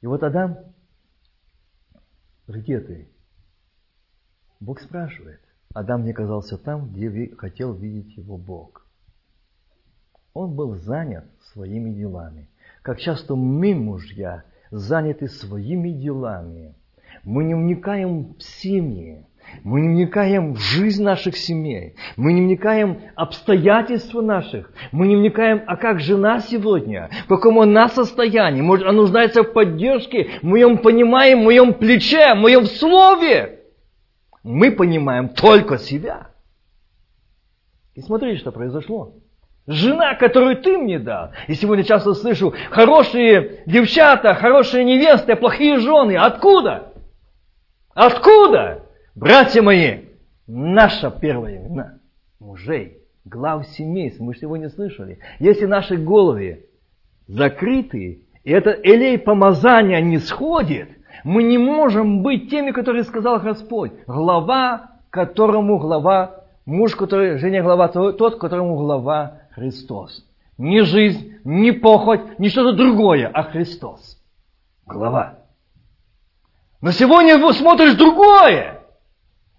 [0.00, 0.58] И вот Адам,
[2.48, 3.10] где ты?
[4.58, 5.40] Бог спрашивает.
[5.72, 8.86] Адам не оказался там, где хотел видеть его Бог.
[10.32, 12.48] Он был занят своими делами.
[12.82, 16.74] Как часто мы, мужья, заняты своими делами.
[17.24, 19.26] Мы не вникаем в семьи.
[19.64, 21.94] Мы не вникаем в жизнь наших семей.
[22.16, 24.72] Мы не вникаем в обстоятельства наших.
[24.92, 28.62] Мы не вникаем, а как жена сегодня, в каком она состоянии.
[28.62, 33.60] Может, она нуждается в поддержке, в моем понимании, в моем плече, в моем слове.
[34.42, 36.28] Мы понимаем только себя.
[37.94, 39.14] И смотрите, что произошло.
[39.66, 41.32] Жена, которую ты мне дал.
[41.46, 46.16] И сегодня часто слышу, хорошие девчата, хорошие невесты, плохие жены.
[46.16, 46.94] Откуда?
[47.94, 48.86] Откуда?
[49.14, 50.04] Братья мои,
[50.46, 51.98] наша первая вина
[52.38, 55.18] мужей, глав семейств, мы же сегодня слышали.
[55.40, 56.66] Если наши головы
[57.26, 60.90] закрыты, и это элей помазания не сходит,
[61.24, 63.92] мы не можем быть теми, которые сказал Господь.
[64.06, 70.24] Глава, которому глава, муж, который, жене глава, тот, которому глава Христос.
[70.56, 74.22] Не жизнь, не похоть, не что-то другое, а Христос.
[74.86, 75.40] Глава.
[76.80, 78.79] Но сегодня смотришь другое.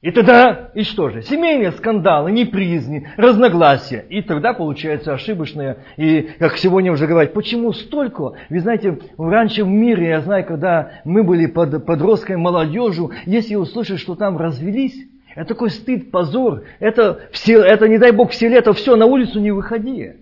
[0.02, 4.04] И тогда, и что же, семейные скандалы, непризни, разногласия.
[4.10, 5.78] И тогда получается ошибочное.
[5.96, 8.34] И, как сегодня уже говорят, почему столько?
[8.50, 14.00] Вы знаете, раньше в мире, я знаю, когда мы были под подросткой молодежью, если услышать,
[14.00, 14.96] что там развелись,
[15.36, 16.64] это такой стыд, позор.
[16.80, 20.14] Это, все, это не дай бог, все лето, все, на улицу не выходи.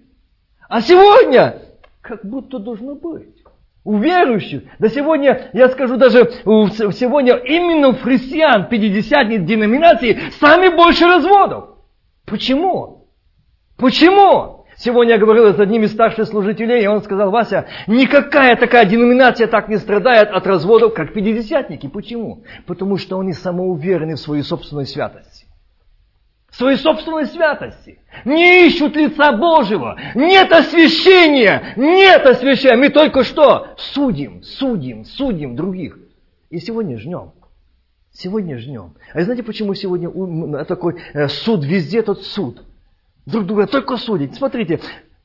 [0.67, 1.55] А сегодня,
[2.01, 3.38] как будто должно быть
[3.83, 4.63] у верующих.
[4.79, 11.77] Да сегодня, я скажу даже, сегодня именно в христиан, пятидесятник деноминации, сами больше разводов.
[12.25, 13.07] Почему?
[13.77, 14.65] Почему?
[14.75, 19.47] Сегодня я говорил с одним из старших служителей, и он сказал, Вася, никакая такая деноминация
[19.47, 21.87] так не страдает от разводов, как пятидесятники.
[21.87, 22.43] Почему?
[22.65, 25.48] Потому что они самоуверены в своей собственной святости
[26.51, 27.99] своей собственной святости.
[28.25, 29.97] Не ищут лица Божьего.
[30.15, 31.73] Нет освящения.
[31.75, 32.77] Нет освящения.
[32.77, 35.97] Мы только что судим, судим, судим других.
[36.49, 37.33] И сегодня жнем.
[38.11, 38.95] Сегодня жнем.
[39.13, 42.63] А знаете, почему сегодня такой э, суд везде, тот суд?
[43.25, 44.35] Друг друга только судить.
[44.35, 44.79] Смотрите,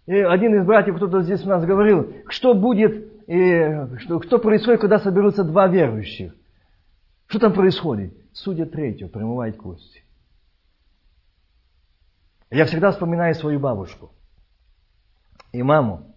[0.06, 4.82] э, один из братьев, кто-то здесь у нас говорил, что будет, э, что, кто происходит,
[4.82, 6.34] когда соберутся два верующих.
[7.26, 8.12] Что там происходит?
[8.34, 10.03] Судят третью, промывает кости.
[12.54, 14.12] Я всегда вспоминаю свою бабушку
[15.50, 16.14] и маму.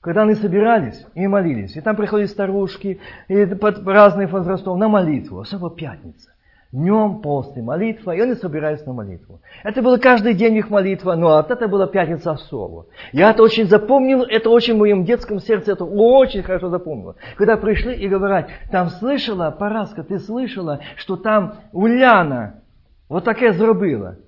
[0.00, 5.40] Когда они собирались и молились, и там приходили старушки и под разных возрастов на молитву,
[5.40, 6.30] особо пятница.
[6.70, 9.40] Днем после молитва, и они собирались на молитву.
[9.64, 12.86] Это было каждый день их молитва, но вот это была пятница особо.
[13.10, 17.16] Я это очень запомнил, это очень в моем детском сердце, это очень хорошо запомнил.
[17.36, 22.62] Когда пришли и говорят, там слышала, Параска, ты слышала, что там Уляна
[23.08, 24.18] вот таке зробила.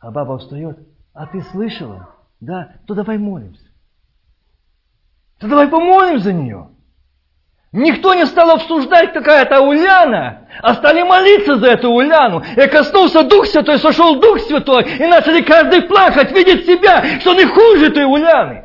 [0.00, 0.78] А баба встает,
[1.12, 2.16] а ты слышала?
[2.40, 3.66] Да, то давай молимся.
[5.38, 6.70] То давай помолим за нее.
[7.72, 12.42] Никто не стал обсуждать, какая это Уляна, а стали молиться за эту Уляну.
[12.42, 17.44] И коснулся Дух Святой, сошел Дух Святой, и начали каждый плакать, видеть себя, что и
[17.44, 18.64] хуже той Уляны.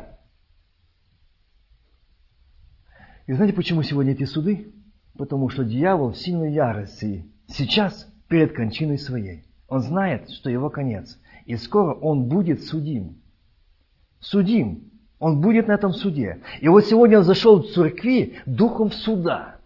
[3.26, 4.72] И знаете, почему сегодня эти суды?
[5.16, 9.44] Потому что дьявол в сильной ярости сейчас перед кончиной своей.
[9.68, 11.18] Он знает, что его конец.
[11.46, 13.22] И скоро он будет судим.
[14.20, 14.90] Судим.
[15.18, 16.42] Он будет на этом суде.
[16.60, 19.56] И вот сегодня он зашел в церкви духом суда.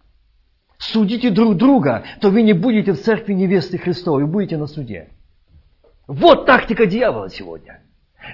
[0.77, 5.09] Судите друг друга, то вы не будете в церкви невесты Христовой, будете на суде.
[6.07, 7.81] Вот тактика дьявола сегодня.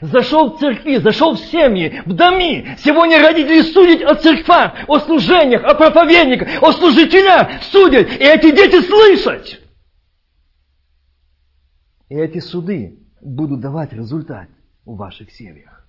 [0.01, 2.75] Зашел в церкви, зашел в семьи, в доми.
[2.77, 8.07] Сегодня родители судят о церквах, о служениях, о проповедниках, о служителях судят.
[8.09, 9.59] И эти дети слышать.
[12.09, 14.49] И эти суды будут давать результат
[14.85, 15.87] в ваших семьях.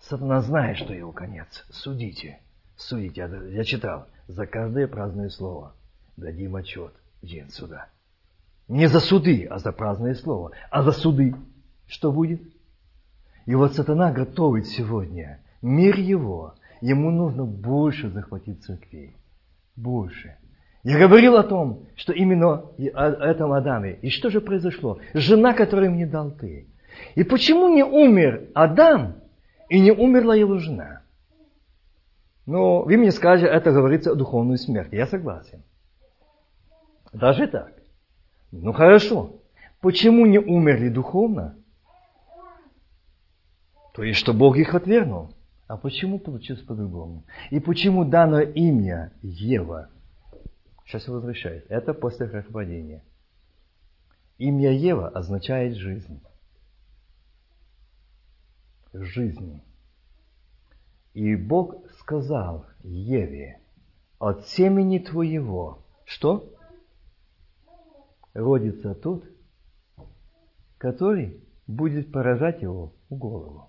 [0.00, 1.64] Сатана знает, что его конец.
[1.70, 2.40] Судите.
[2.76, 3.28] Судите.
[3.50, 4.06] Я читал.
[4.26, 5.74] За каждое праздное слово
[6.16, 7.88] дадим отчет в день суда.
[8.68, 10.52] Не за суды, а за праздное слово.
[10.70, 11.34] А за суды
[11.86, 12.42] что будет?
[13.46, 16.54] И вот сатана готовит сегодня мир его.
[16.80, 19.16] Ему нужно больше захватить церквей.
[19.74, 20.36] Больше.
[20.84, 23.98] Я говорил о том, что именно о этом Адаме.
[24.00, 24.98] И что же произошло?
[25.12, 26.68] Жена, которую мне дал ты.
[27.14, 29.16] И почему не умер Адам
[29.68, 31.02] и не умерла его жена?
[32.46, 34.94] Ну, вы мне скажете, это говорится о духовной смерти.
[34.94, 35.62] Я согласен.
[37.12, 37.72] Даже так.
[38.52, 39.40] Ну хорошо.
[39.80, 41.56] Почему не умерли духовно?
[43.94, 45.34] То есть, что Бог их отвергнул.
[45.66, 47.24] А почему получилось по-другому?
[47.50, 49.90] И почему дано имя Ева?
[50.88, 51.64] Сейчас возвращаюсь.
[51.68, 53.04] Это после грехопадения.
[54.38, 56.22] Имя Ева означает жизнь.
[58.94, 59.62] Жизнь.
[61.12, 63.60] И Бог сказал Еве,
[64.18, 66.54] от семени твоего, что?
[68.32, 69.24] Родится тот,
[70.78, 73.68] который будет поражать его в голову.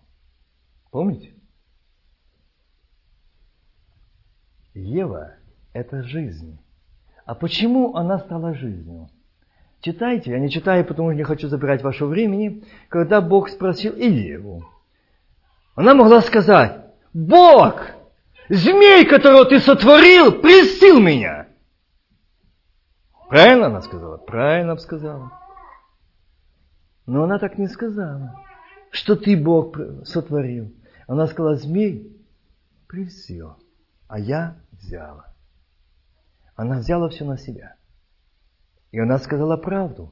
[0.90, 1.34] Помните?
[4.74, 5.36] Ева–
[5.74, 6.58] это жизнь.
[7.30, 9.08] А почему она стала жизнью?
[9.82, 12.64] Читайте, я не читаю, потому что не хочу забирать ваше времени.
[12.88, 14.68] Когда Бог спросил Иеву,
[15.76, 17.84] она могла сказать, Бог,
[18.50, 21.46] змей, которого ты сотворил, прельстил меня.
[23.28, 24.18] Правильно она сказала?
[24.18, 25.32] Правильно сказала.
[27.06, 28.44] Но она так не сказала,
[28.90, 30.74] что ты Бог сотворил.
[31.06, 32.12] Она сказала, змей
[32.88, 33.56] прельстил,
[34.08, 35.29] а я взяла.
[36.60, 37.78] Она взяла все на себя.
[38.92, 40.12] И она сказала правду.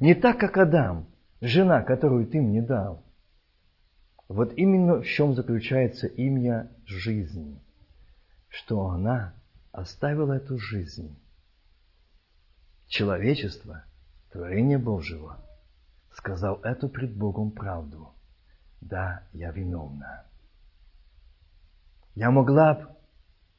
[0.00, 1.06] Не так, как Адам,
[1.40, 3.04] жена, которую ты мне дал.
[4.26, 7.62] Вот именно в чем заключается имя жизни.
[8.48, 9.34] Что она
[9.70, 11.16] оставила эту жизнь.
[12.88, 13.84] Человечество,
[14.32, 15.38] творение Божьего,
[16.12, 18.08] сказал эту пред Богом правду.
[18.80, 20.24] Да, я виновна.
[22.16, 22.97] Я могла бы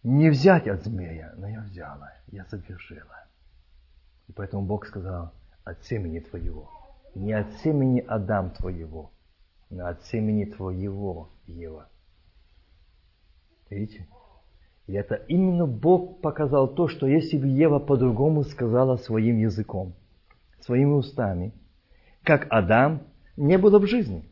[0.03, 3.25] не взять от змея, но я взяла, я совершила.
[4.27, 5.33] И поэтому Бог сказал,
[5.63, 6.69] от семени твоего,
[7.15, 9.11] не от семени Адам твоего,
[9.69, 11.89] но от семени твоего, Ева.
[13.69, 14.07] Видите?
[14.87, 19.93] И это именно Бог показал то, что если бы Ева по-другому сказала своим языком,
[20.59, 21.53] своими устами,
[22.23, 23.03] как Адам,
[23.37, 24.27] не было бы жизни.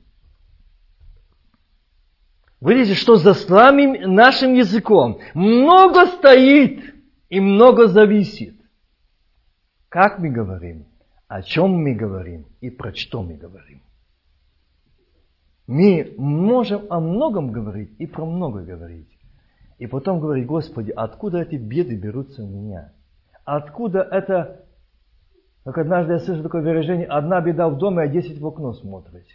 [2.59, 6.95] Вы видите, что за самим нашим языком много стоит
[7.29, 8.55] и много зависит.
[9.89, 10.87] Как мы говорим,
[11.27, 13.81] о чем мы говорим и про что мы говорим.
[15.67, 19.09] Мы можем о многом говорить и про много говорить.
[19.77, 22.93] И потом говорить, Господи, откуда эти беды берутся у меня?
[23.43, 24.65] Откуда это,
[25.63, 29.27] как однажды я слышал такое выражение, одна беда в доме, а десять в окно смотрит.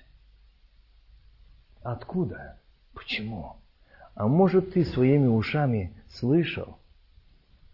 [1.83, 2.62] Откуда?
[2.95, 3.57] Почему?
[4.14, 6.78] А может, ты своими ушами слышал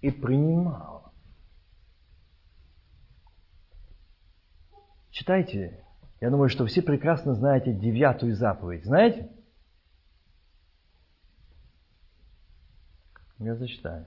[0.01, 1.13] и принимал?
[5.11, 5.85] Читайте.
[6.21, 8.85] Я думаю, что все прекрасно знаете девятую заповедь.
[8.85, 9.31] Знаете?
[13.39, 14.07] Я зачитаю.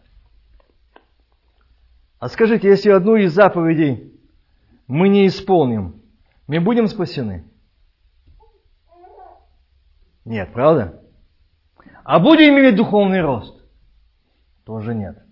[2.19, 4.13] А скажите, если одну из заповедей
[4.87, 6.01] мы не исполним,
[6.47, 7.45] мы будем спасены?
[10.25, 11.00] Нет, правда?
[12.03, 13.63] А будем иметь духовный рост?
[14.65, 15.23] Тоже нет.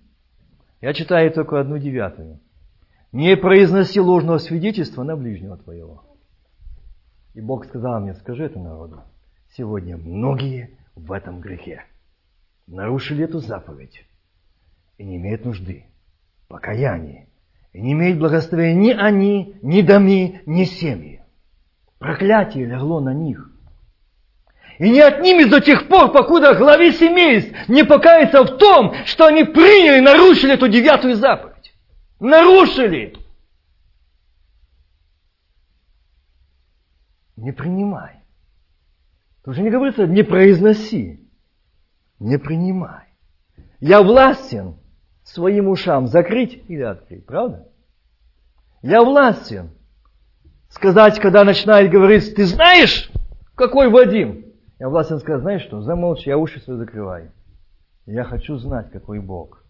[0.82, 2.40] Я читаю только одну девятую.
[3.12, 6.04] Не произноси ложного свидетельства на ближнего твоего.
[7.34, 9.04] И Бог сказал мне, скажи это народу.
[9.52, 11.84] Сегодня многие в этом грехе
[12.68, 14.06] нарушили эту заповедь
[14.98, 15.86] и не имеют нужды
[16.48, 17.28] покаяния.
[17.74, 21.24] И не имеют благословения ни они, ни доми, ни семьи.
[21.98, 23.49] Проклятие легло на них–
[24.80, 29.44] и не отнимет до тех пор, покуда главе семейств не покается в том, что они
[29.44, 31.74] приняли, нарушили эту девятую заповедь.
[32.22, 33.14] Нарушили.
[37.36, 38.24] Не принимай.
[39.44, 41.28] Тут же не говорится, не произноси.
[42.20, 43.08] Не принимай.
[43.82, 44.78] Я властен
[45.24, 47.68] своим ушам закрыть или открыть, правда?
[48.82, 49.72] Я властен
[50.70, 53.12] сказать, когда начинает говорить, ты знаешь,
[53.56, 54.49] какой Вадим?
[54.80, 57.32] Я властен сказать, знаешь что, замолчи, я уши свои закрываю.
[58.06, 59.64] Я хочу знать, какой Бог.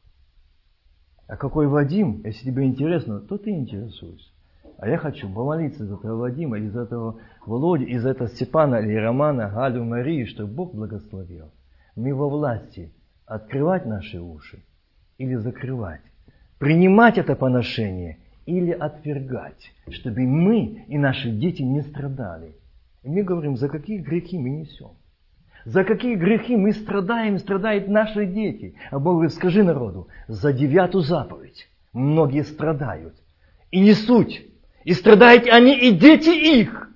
[1.27, 4.29] А какой Вадим, если тебе интересно, то ты интересуйся.
[4.77, 8.75] А я хочу помолиться за этого Вадима, и за этого Володю, и за этого Степана
[8.75, 11.51] или Романа, Галю, Марию, чтобы Бог благословил.
[11.95, 12.91] Мы во власти
[13.25, 14.63] открывать наши уши
[15.17, 16.01] или закрывать.
[16.59, 22.55] Принимать это поношение или отвергать, чтобы мы и наши дети не страдали.
[23.03, 24.91] И мы говорим, за какие грехи мы несем.
[25.65, 28.75] За какие грехи мы страдаем, страдают наши дети.
[28.91, 33.15] А Бог говорит, скажи народу, за девятую заповедь многие страдают.
[33.71, 34.45] И не суть.
[34.83, 36.89] И страдают они и дети их.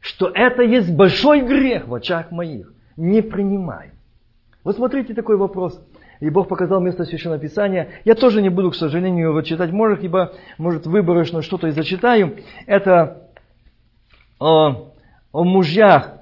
[0.00, 2.72] Что это есть большой грех в очах моих.
[2.96, 3.90] Не принимай.
[4.64, 5.80] Вот смотрите такой вопрос.
[6.20, 7.90] И Бог показал место Священного Писания.
[8.04, 9.70] Я тоже не буду, к сожалению, его читать.
[9.70, 12.38] Может, ибо, может, выборочно что-то и зачитаю.
[12.66, 13.30] Это
[14.38, 14.92] о,
[15.32, 16.15] о мужьях,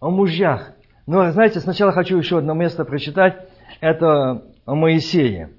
[0.00, 0.72] о мужьях.
[1.06, 3.48] Но, знаете, сначала хочу еще одно место прочитать.
[3.80, 5.50] Это о Моисее.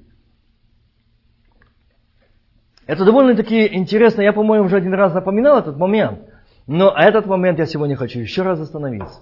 [2.85, 4.21] Это довольно-таки интересно.
[4.21, 6.21] Я, по-моему, уже один раз напоминал этот момент.
[6.67, 9.21] Но этот момент я сегодня хочу еще раз остановиться.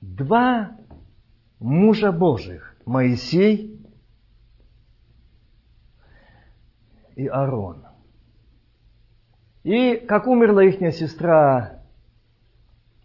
[0.00, 0.76] Два
[1.58, 3.80] мужа Божьих, Моисей
[7.14, 7.86] и Аарон.
[9.64, 11.75] И как умерла их сестра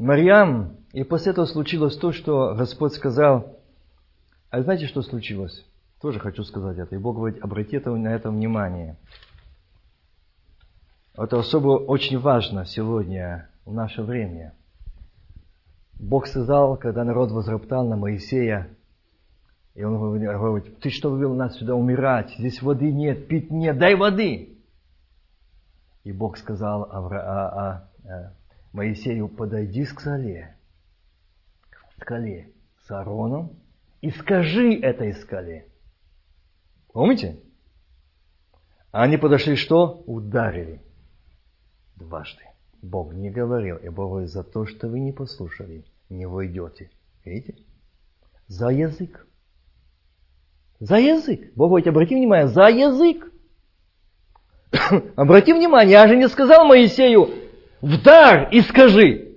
[0.01, 3.59] Марьям, и после этого случилось то, что Господь сказал.
[4.49, 5.63] А знаете, что случилось?
[6.01, 6.95] Тоже хочу сказать это.
[6.95, 8.97] И Бог говорит, обратите на это внимание.
[11.15, 14.55] Это особо очень важно сегодня, в наше время.
[15.99, 18.69] Бог сказал, когда народ возроптал на Моисея,
[19.75, 22.33] и он говорит, ты что вывел нас сюда умирать?
[22.39, 24.57] Здесь воды нет, пить нет, дай воды.
[26.03, 28.33] И Бог сказал Авра, а, а, а,
[28.73, 30.55] Моисею, подойди к скале,
[31.69, 32.53] к скале
[32.85, 33.59] с Аароном
[34.01, 35.67] и скажи этой скале.
[36.93, 37.39] Помните?
[38.91, 40.03] Они подошли что?
[40.05, 40.81] Ударили
[41.95, 42.43] дважды.
[42.81, 46.89] Бог не говорил, и Бог говорит, за то, что вы не послушали, не войдете.
[47.23, 47.61] Видите?
[48.47, 49.27] За язык.
[50.79, 51.53] За язык.
[51.55, 53.31] Бог говорит, обрати внимание, за язык.
[55.15, 57.40] обрати внимание, я же не сказал Моисею,
[57.81, 59.35] вдар и скажи.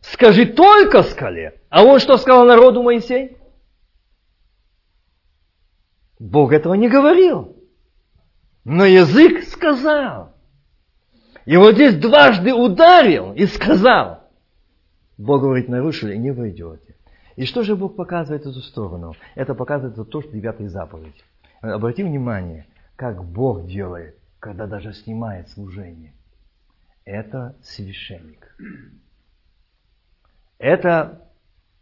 [0.00, 1.60] Скажи только скале.
[1.68, 3.36] А он что сказал народу Моисей?
[6.18, 7.56] Бог этого не говорил.
[8.64, 10.34] Но язык сказал.
[11.46, 14.20] И вот здесь дважды ударил и сказал.
[15.16, 16.96] Бог говорит, нарушили, не войдете.
[17.36, 19.14] И что же Бог показывает эту сторону?
[19.34, 21.24] Это показывает то, что девятая заповедь.
[21.62, 22.66] Обрати внимание,
[22.96, 26.12] как Бог делает, когда даже снимает служение.
[27.10, 28.56] Это священник.
[30.58, 31.26] Это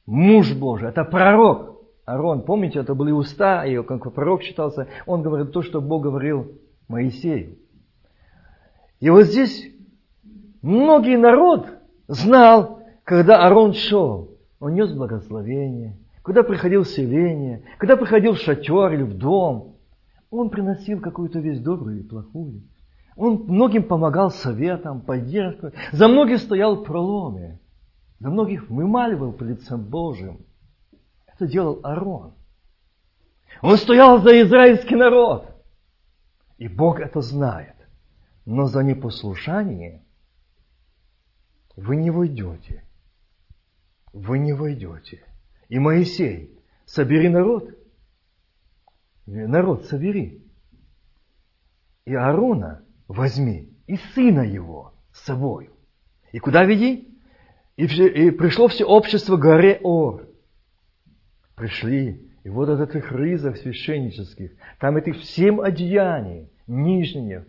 [0.06, 1.82] муж Божий, это пророк.
[2.06, 6.58] Арон, помните, это были уста, и как пророк считался, он говорил то, что Бог говорил
[6.88, 7.58] Моисею.
[9.00, 9.70] И вот здесь
[10.62, 11.68] многие народ
[12.06, 18.94] знал, когда Арон шел, он нес благословение, когда приходил в селение, когда приходил в шатер
[18.94, 19.76] или в дом,
[20.30, 22.62] он приносил какую-то вещь добрую или плохую.
[23.18, 25.72] Он многим помогал советом, поддержкой.
[25.90, 27.58] За многих стоял в проломе.
[28.20, 30.46] За многих вымаливал по лицам Божьим.
[31.26, 32.34] Это делал Арон.
[33.60, 35.52] Он стоял за израильский народ.
[36.58, 37.74] И Бог это знает.
[38.46, 40.04] Но за непослушание
[41.74, 42.84] вы не войдете.
[44.12, 45.24] Вы не войдете.
[45.68, 46.56] И Моисей,
[46.86, 47.68] собери народ.
[49.26, 50.48] Народ собери.
[52.04, 55.70] И Аарона возьми, и сына его с собой.
[56.32, 57.09] И куда веди?
[57.76, 60.28] И, и пришло все общество горе Ор.
[61.56, 67.46] Пришли, и вот от этих рызов священнических, там этих семь одеяний, нижние,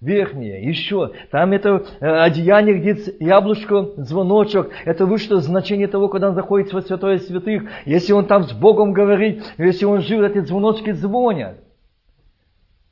[0.00, 1.12] верхние, еще.
[1.30, 4.70] Там это э, одеяние, где яблочко, звоночек.
[4.84, 7.64] Это вышло значение того, когда он заходит во святое святых.
[7.84, 11.58] Если он там с Богом говорит, если он жил, эти звоночки звонят.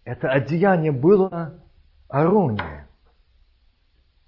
[0.05, 1.63] Это одеяние было
[2.09, 2.87] Ароне.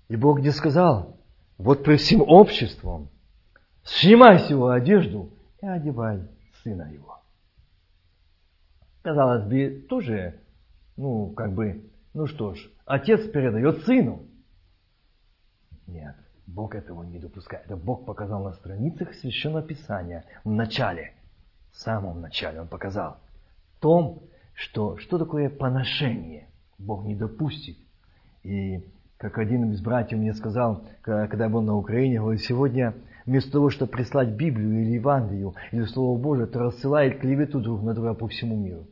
[0.09, 1.17] И Бог не сказал,
[1.57, 3.09] вот при всем обществом,
[3.85, 5.31] снимай с его одежду
[5.63, 6.29] и одевай
[6.63, 7.21] сына его.
[9.03, 10.41] Казалось бы, тоже,
[10.97, 14.27] ну, как бы, ну что ж, отец передает сыну.
[15.87, 16.17] Нет,
[16.47, 17.65] Бог этого не допускает.
[17.65, 21.15] Это Бог показал на страницах Священного Писания в начале,
[21.71, 23.19] в самом начале Он показал.
[23.81, 24.23] Том,
[24.55, 26.50] что, что такое поношение
[26.81, 27.77] Бог не допустит.
[28.43, 28.81] И
[29.19, 32.95] как один из братьев мне сказал, когда я был на Украине, говорит, сегодня
[33.27, 37.95] вместо того, чтобы прислать Библию или Евангелию, или Слово Божие, то рассылает клевету друг на
[37.95, 38.87] друга по всему миру.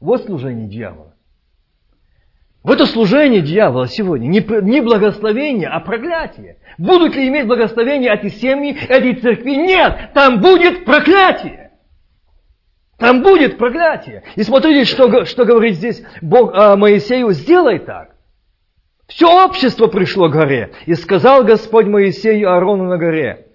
[0.00, 1.14] Вот служение дьявола.
[2.64, 6.58] В это служение дьявола сегодня не, не благословение, а проклятие.
[6.76, 9.52] Будут ли иметь благословение эти семьи, эти церкви?
[9.52, 11.67] Нет, там будет проклятие.
[12.98, 14.24] Там будет проклятие.
[14.34, 18.16] И смотрите, что, что говорит здесь Бог а, Моисею, сделай так.
[19.06, 20.72] Все общество пришло к горе.
[20.86, 23.46] И сказал Господь Моисею Аарону на горе,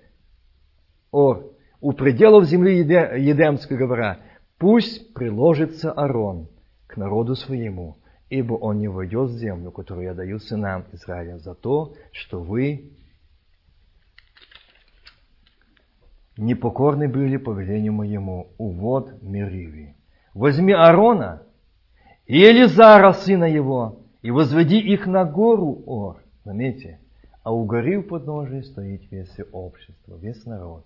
[1.12, 1.44] о,
[1.80, 4.20] у пределов земли Едемской говоря,
[4.58, 6.48] пусть приложится Аарон
[6.88, 7.98] к народу своему,
[8.30, 12.94] ибо он не войдет в землю, которую я даю сынам Израиля, за то, что вы
[16.38, 19.96] непокорны были повелению моему, увод Мериви.
[20.34, 21.44] Возьми Аарона
[22.26, 26.18] и Елизара, сына его, и возведи их на гору Ор.
[26.46, 27.00] Заметьте,
[27.44, 30.86] а у горы у подножия стоит весь общество, весь народ.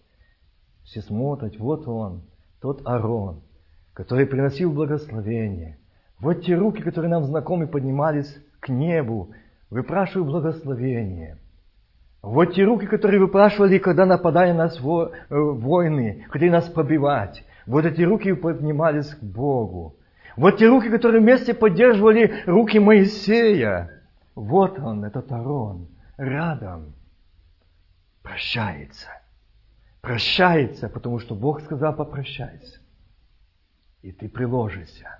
[0.84, 2.22] Все смотрят, вот он,
[2.62, 3.42] тот Аарон,
[3.94, 5.78] который приносил благословение.
[6.20, 9.32] Вот те руки, которые нам знакомы, поднимались к небу,
[9.70, 11.38] выпрашивая благословение.
[12.28, 17.46] Вот те руки, которые выпрашивали, когда нападали на нас во, э, войны, хотели нас побивать.
[17.66, 19.96] Вот эти руки поднимались к Богу.
[20.36, 24.04] Вот те руки, которые вместе поддерживали руки Моисея.
[24.36, 26.94] Вот он, этот Арон, рядом.
[28.24, 29.08] Прощается.
[30.02, 32.82] Прощается, потому что Бог сказал, попрощайся.
[34.02, 35.20] И ты приложишься.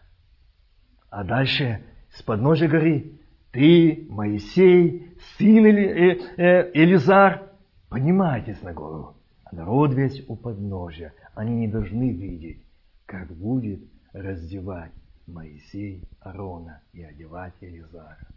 [1.10, 1.82] А дальше
[2.12, 3.17] с подножия горы
[3.58, 7.54] ты, Моисей, сын Или, э, э, Елизар,
[7.90, 9.16] поднимайтесь на гору.
[9.46, 11.16] А народ весь у подножия.
[11.34, 12.62] Они не должны видеть,
[13.08, 13.80] как будет
[14.14, 14.92] раздевать
[15.26, 18.28] Моисей Арона и одевать Елизара.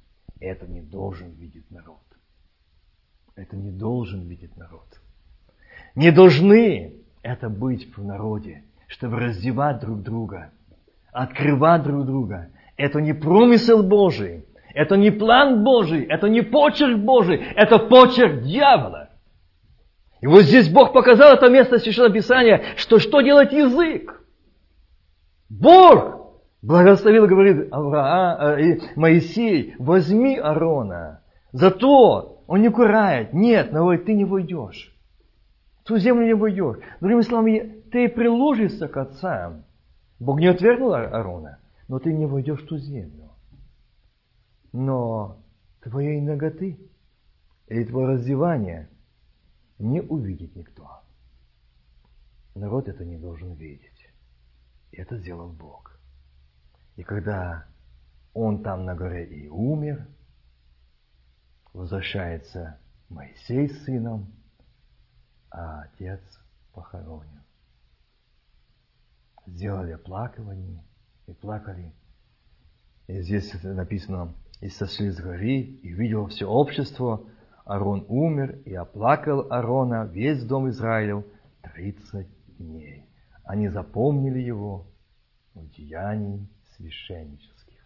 [0.40, 2.00] Это не должен видеть народ.
[3.36, 4.88] Это не должен видеть народ.
[5.96, 10.50] Не должны это быть в народе, чтобы раздевать друг друга,
[11.12, 12.48] открывать друг друга.
[12.78, 19.10] Это не промысел Божий, это не план Божий, это не почерк Божий, это почерк дьявола.
[20.20, 24.22] И вот здесь Бог показал это место Священного Писания, что что делать язык?
[25.48, 26.20] Бог
[26.62, 31.22] благословил, говорит Авраам, э, Моисей, возьми Арона.
[31.52, 33.32] Зато он не курает.
[33.32, 34.94] Нет, но ты не войдешь.
[35.84, 36.76] Ту землю не войдешь.
[37.00, 39.64] Другими словами, ты приложишься к отцам.
[40.18, 41.58] Бог не отвергнул Арона,
[41.88, 43.29] но ты не войдешь в ту землю.
[44.72, 45.42] Но
[45.80, 46.78] твоей ноготы
[47.66, 48.88] или твое раздевание
[49.78, 51.02] не увидит никто.
[52.54, 54.08] Народ это не должен видеть.
[54.92, 55.98] Это сделал Бог.
[56.96, 57.66] И когда
[58.34, 60.06] он там на горе и умер,
[61.72, 64.32] возвращается Моисей с сыном,
[65.50, 66.20] а отец
[66.72, 67.42] похоронен.
[69.46, 70.84] Сделали оплакивание
[71.26, 71.92] и плакали.
[73.06, 77.24] И здесь написано, и сошли с горы, и видел все общество,
[77.64, 81.24] Арон умер, и оплакал Арона весь дом Израилев
[81.62, 83.06] тридцать дней.
[83.44, 84.86] Они запомнили его
[85.54, 86.46] в деянии
[86.76, 87.78] священнических.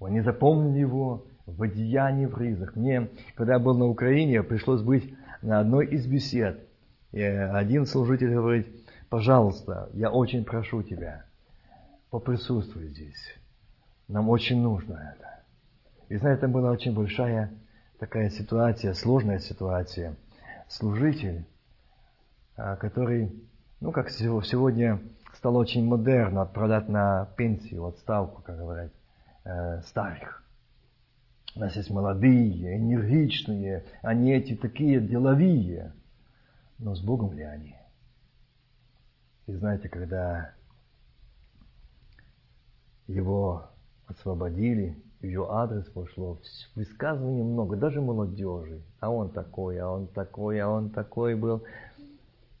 [0.00, 2.74] Они запомнили его в одеянии в рызах.
[2.76, 6.60] Мне, когда я был на Украине, пришлось быть на одной из бесед.
[7.12, 8.66] И один служитель говорит,
[9.08, 11.24] пожалуйста, я очень прошу тебя,
[12.10, 13.38] поприсутствуй здесь.
[14.08, 15.35] Нам очень нужно это.
[16.08, 17.52] И знаете, это была очень большая
[17.98, 20.16] такая ситуация, сложная ситуация.
[20.68, 21.44] Служитель,
[22.56, 23.32] а, который,
[23.80, 25.00] ну, как сегодня
[25.34, 28.92] стало очень модерно отправлять на пенсию, отставку, как говорят,
[29.44, 30.42] э, старых.
[31.54, 35.92] У нас есть молодые, энергичные, они эти такие деловые.
[36.78, 37.76] Но с Богом ли они?
[39.46, 40.52] И знаете, когда
[43.06, 43.70] его
[44.06, 44.96] освободили,
[45.26, 46.38] в ее адрес пошло
[46.76, 48.80] высказываний много, даже молодежи.
[49.00, 51.64] А он такой, а он такой, а он такой был.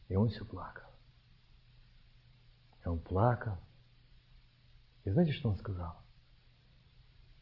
[0.08, 0.90] И он все плакал.
[2.84, 3.56] И он плакал.
[5.04, 5.94] И знаете, что он сказал?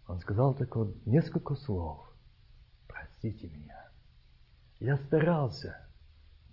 [0.07, 2.07] Он сказал только несколько слов.
[2.87, 3.89] Простите меня.
[4.79, 5.89] Я старался,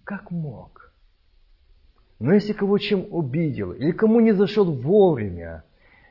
[0.05, 0.93] как мог.
[2.19, 5.65] Но если кого чем обидел, или кому не зашел вовремя,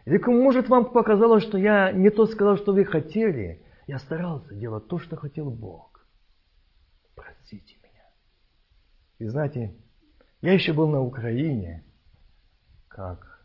[0.04, 4.88] или может, вам показалось, что я не то сказал, что вы хотели, я старался делать
[4.88, 6.06] то, что хотел Бог.
[7.14, 8.04] Простите меня.
[9.18, 9.74] И знаете,
[10.40, 11.84] я еще был на Украине,
[12.88, 13.44] как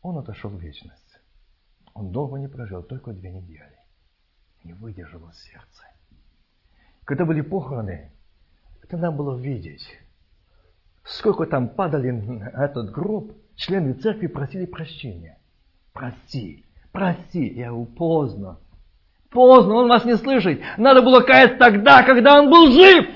[0.00, 1.20] он отошел в вечность.
[1.94, 3.78] Он долго не прожил, только две недели.
[4.64, 5.84] Не выдержало сердце.
[7.04, 8.12] Когда были похороны,
[8.82, 9.86] это надо было видеть,
[11.04, 15.38] сколько там падали на этот гроб, члены церкви просили прощения.
[15.92, 17.46] Прости, прости.
[17.54, 18.58] Я говорю, поздно.
[19.30, 20.60] Поздно, он вас не слышит.
[20.76, 23.06] Надо было каяться тогда, когда он был жив.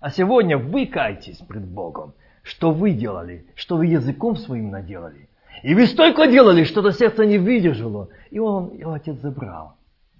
[0.00, 2.14] А сегодня вы кайтесь пред Богом.
[2.42, 3.46] Что вы делали?
[3.54, 5.28] Что вы языком своим наделали?
[5.62, 8.08] И вы столько делали, что-то сердце не выдержало.
[8.30, 9.76] И он, его отец забрал.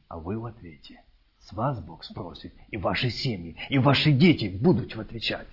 [0.08, 1.02] А вы в ответе.
[1.40, 2.52] С вас Бог спросит.
[2.70, 5.46] И ваши семьи, и ваши дети будут отвечать.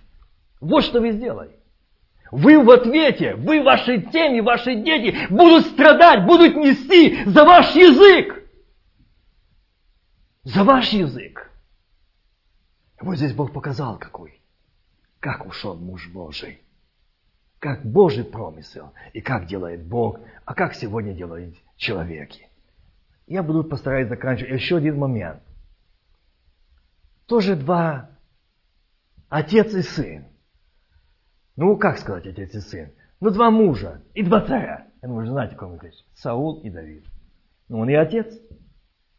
[0.61, 1.51] Вот что вы сделали.
[2.33, 8.43] Вы в ответе, вы, ваши семьи, ваши дети будут страдать, будут нести за ваш язык.
[10.43, 11.51] За ваш язык.
[12.99, 14.41] Вот здесь Бог показал какой.
[15.19, 16.59] Как ушел муж Божий
[17.59, 22.49] как Божий промысел, и как делает Бог, а как сегодня делают человеки.
[23.25, 24.51] Я буду постараюсь заканчивать.
[24.51, 25.41] Еще один момент.
[27.25, 28.09] Тоже два
[29.29, 30.25] отец и сын.
[31.55, 32.91] Ну, как сказать отец и сын?
[33.19, 34.87] Ну, два мужа и два царя.
[35.01, 36.03] Думаю, вы знаете, кого речь.
[36.13, 37.05] Саул и Давид.
[37.69, 38.33] Ну, он и отец,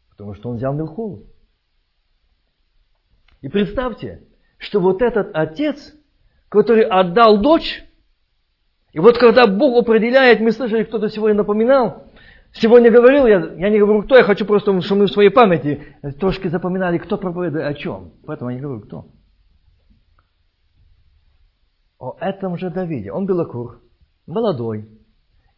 [0.09, 1.23] потому что он взял Милхолу.
[3.41, 4.23] И представьте,
[4.57, 5.93] что вот этот отец,
[6.49, 7.83] который отдал дочь,
[8.91, 12.07] и вот когда Бог определяет, мы слышали, кто-то сегодня напоминал,
[12.53, 15.95] сегодня говорил, я, я не говорю кто, я хочу просто, чтобы мы в своей памяти
[16.19, 18.13] трошки запоминали, кто проповедует о чем.
[18.25, 19.07] Поэтому я не говорю кто.
[21.97, 23.11] О этом же Давиде.
[23.11, 23.81] Он белокур,
[24.27, 24.89] молодой.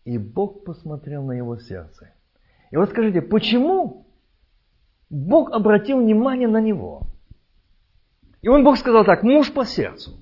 [0.05, 2.13] И Бог посмотрел на его сердце.
[2.71, 4.07] И вот скажите, почему
[5.09, 7.07] Бог обратил внимание на него.
[8.41, 10.17] И он Бог сказал так, муж по сердцу.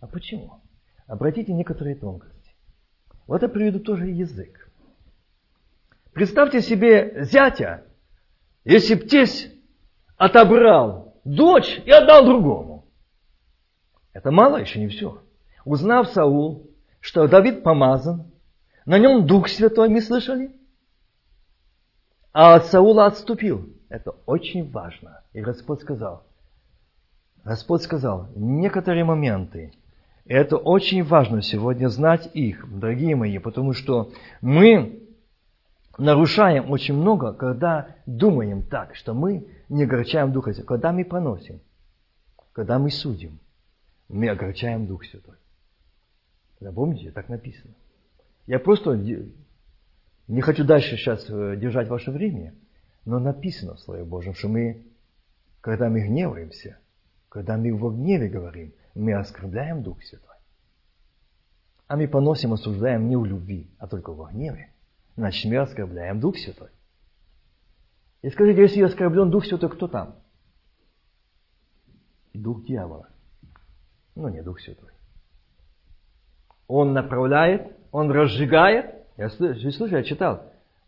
[0.00, 0.60] А почему?
[1.06, 2.50] Обратите некоторые тонкости.
[3.26, 4.70] Вот я приведу тоже язык.
[6.12, 7.84] Представьте себе зятя,
[8.64, 9.52] если б тесть
[10.16, 12.75] отобрал дочь и отдал другому.
[14.16, 15.20] Это мало еще не все.
[15.66, 18.24] Узнав Саул, что Давид помазан,
[18.86, 20.52] на нем Дух Святой, мы слышали?
[22.32, 23.68] А от Саула отступил.
[23.90, 25.20] Это очень важно.
[25.34, 26.22] И Господь сказал,
[27.44, 29.74] Господь сказал, некоторые моменты,
[30.24, 35.02] это очень важно сегодня знать их, дорогие мои, потому что мы
[35.98, 40.78] нарушаем очень много, когда думаем так, что мы не огорчаем Духа Святого.
[40.78, 41.60] Когда мы поносим,
[42.54, 43.40] когда мы судим,
[44.08, 45.36] мы огорчаем Дух Святой.
[46.60, 47.74] Запомните, так написано.
[48.46, 48.94] Я просто
[50.28, 52.54] не хочу дальше сейчас э, держать ваше время,
[53.04, 54.84] но написано в Слове Божьем, что мы,
[55.60, 56.78] когда мы гневаемся,
[57.28, 60.36] когда мы в гневе говорим, мы оскорбляем Дух Святой.
[61.86, 64.70] А мы поносим, осуждаем не в любви, а только в гневе.
[65.16, 66.70] Значит, мы оскорбляем Дух Святой.
[68.22, 70.16] И скажите, если оскорблен Дух Святой, кто там?
[72.32, 73.08] Дух дьявола.
[74.16, 74.88] Ну, не Дух Святой.
[76.66, 78.94] Он направляет, он разжигает.
[79.16, 80.42] Я слышал, я читал.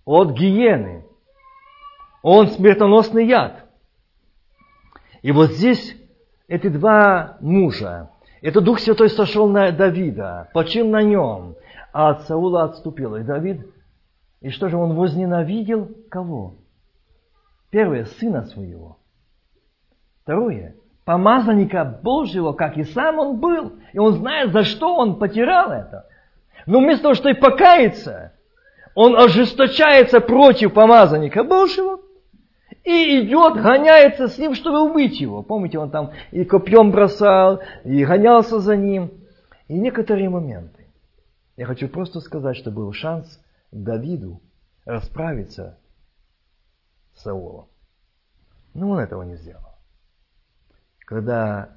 [0.04, 1.04] От гиены.
[2.22, 3.66] Он смертоносный яд.
[5.22, 5.94] И вот здесь
[6.48, 8.10] эти два мужа,
[8.40, 11.56] это Дух Святой сошел на Давида, почил на нем,
[11.92, 13.16] а от Саула отступил.
[13.16, 13.66] И Давид,
[14.40, 15.90] и что же он возненавидел?
[16.10, 16.56] Кого?
[17.70, 18.98] Первое, сына своего.
[20.22, 20.76] Второе,
[21.08, 23.78] помазанника Божьего, как и сам он был.
[23.94, 26.06] И он знает, за что он потерял это.
[26.66, 28.34] Но вместо того, чтобы покаяться,
[28.94, 32.00] он ожесточается против помазанника Божьего
[32.84, 35.42] и идет, гоняется с ним, чтобы убить его.
[35.42, 39.10] Помните, он там и копьем бросал, и гонялся за ним.
[39.66, 40.88] И некоторые моменты.
[41.56, 43.40] Я хочу просто сказать, что был шанс
[43.72, 44.42] Давиду
[44.84, 45.78] расправиться
[47.14, 47.68] с Саулом.
[48.74, 49.67] Но он этого не сделал
[51.08, 51.74] когда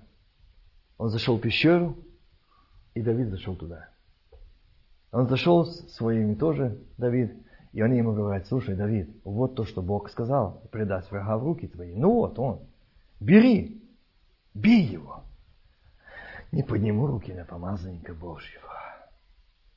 [0.98, 1.96] он зашел в пещеру,
[2.94, 3.88] и Давид зашел туда.
[5.14, 7.34] Он зашел с своими тоже, Давид,
[7.72, 11.70] и они ему говорят, слушай, Давид, вот то, что Бог сказал, предаст врага в руки
[11.70, 11.96] твои.
[11.96, 12.60] Ну вот он,
[13.22, 13.82] бери,
[14.54, 15.24] бей его.
[16.52, 18.74] Не подниму руки на помазанника Божьего.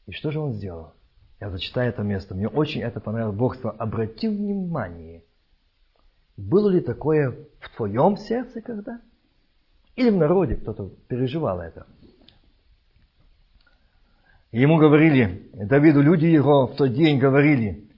[0.07, 0.95] И что же он сделал?
[1.39, 2.35] Я зачитаю это место.
[2.35, 3.37] Мне очень это понравилось.
[3.37, 5.23] Бог сказал, обрати внимание,
[6.37, 9.01] было ли такое в твоем сердце когда?
[9.97, 11.87] Или в народе кто-то переживал это.
[14.51, 17.89] Ему говорили, Давиду люди его в тот день говорили,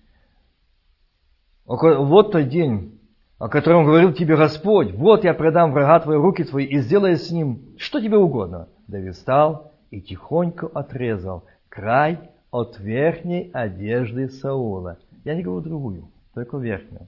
[1.66, 2.98] вот тот день,
[3.38, 7.30] о котором говорил тебе Господь, вот я предам врага твои руки твои и сделай с
[7.30, 8.68] ним что тебе угодно.
[8.86, 12.18] Давид встал и тихонько отрезал край
[12.50, 14.98] от верхней одежды Саула.
[15.24, 17.06] Я не говорю другую, только верхнюю.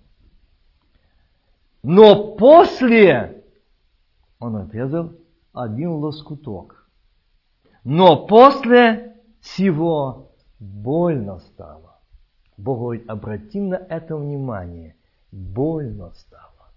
[1.83, 3.38] Но после
[4.39, 5.13] он отрезал
[5.53, 6.89] один лоскуток.
[7.85, 12.01] Но после всего больно стало.
[12.57, 14.97] Бог говорит, обрати на это внимание.
[15.31, 16.73] Больно стало.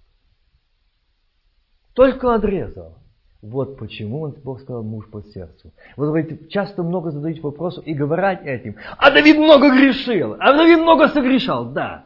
[1.93, 2.97] Только отрезал.
[3.41, 5.73] Вот почему он, Бог сказал, муж по сердцу.
[5.97, 8.75] Вот говорите, часто много задаете вопросов и говорят этим.
[8.97, 11.71] А Давид много грешил, а Давид много согрешал.
[11.71, 12.05] Да.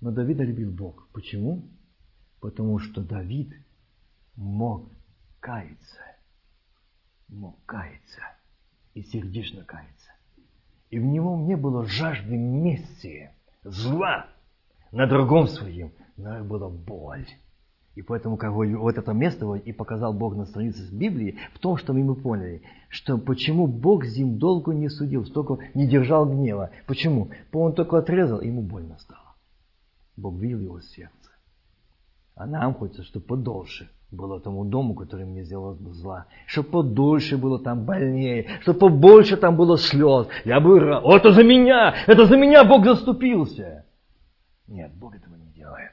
[0.00, 1.06] Но Давида любил Бог.
[1.12, 1.64] Почему?
[2.40, 3.52] Потому что Давид
[4.36, 4.88] мог
[5.40, 6.00] каяться,
[7.28, 8.22] мог каяться
[8.94, 10.10] и сердечно каяться.
[10.90, 13.30] И в нем не было жажды мести,
[13.64, 14.26] зла
[14.90, 17.26] на другом своем, но была боль.
[17.94, 21.76] И поэтому как бы, вот это место и показал Бог на странице Библии в том,
[21.76, 26.70] что мы поняли, что почему Бог зим долго не судил, столько не держал гнева.
[26.86, 27.30] Почему?
[27.52, 29.34] Он только отрезал, и ему больно стало.
[30.16, 31.30] Бог видел его сердце.
[32.34, 36.26] А нам хочется, чтобы подольше было тому дому, который мне сделал зла.
[36.46, 40.28] Чтобы подольше было там больнее, чтобы побольше там было слез.
[40.44, 41.02] Я бы рад.
[41.04, 41.94] Это за меня!
[42.06, 43.86] Это за меня Бог заступился!
[44.68, 45.92] Нет, Бог этого не делает.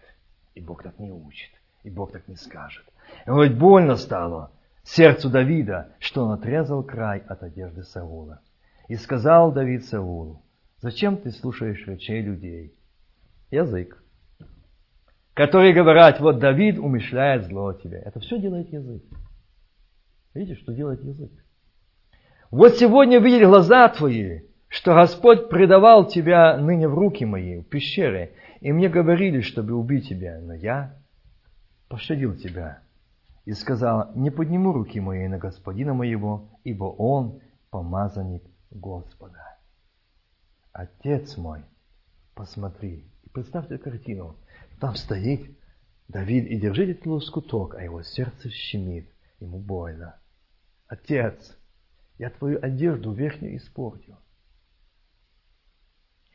[0.53, 1.49] И Бог так не учит.
[1.83, 2.85] И Бог так не скажет.
[3.25, 4.51] И вот больно стало
[4.83, 8.41] сердцу Давида, что он отрезал край от одежды Саула.
[8.89, 10.41] И сказал Давид Саулу,
[10.81, 12.73] зачем ты слушаешь речей людей?
[13.49, 14.03] Язык
[15.39, 17.99] которые говорят, вот Давид умышляет зло тебе.
[17.99, 19.01] Это все делает язык.
[20.33, 21.31] Видите, что делает язык?
[22.51, 28.33] Вот сегодня видели глаза твои, что Господь предавал тебя ныне в руки мои, в пещере,
[28.59, 30.97] и мне говорили, чтобы убить тебя, но я
[31.87, 32.81] пощадил тебя
[33.45, 39.57] и сказал, не подниму руки мои на господина моего, ибо он помазанник Господа.
[40.73, 41.61] Отец мой,
[42.35, 44.35] посмотри, и представьте картину,
[44.79, 45.57] там стоит
[46.07, 49.09] Давид и держит этот лоскуток, а его сердце щемит,
[49.39, 50.19] ему больно.
[50.87, 51.55] Отец,
[52.17, 54.17] я твою одежду верхнюю испортил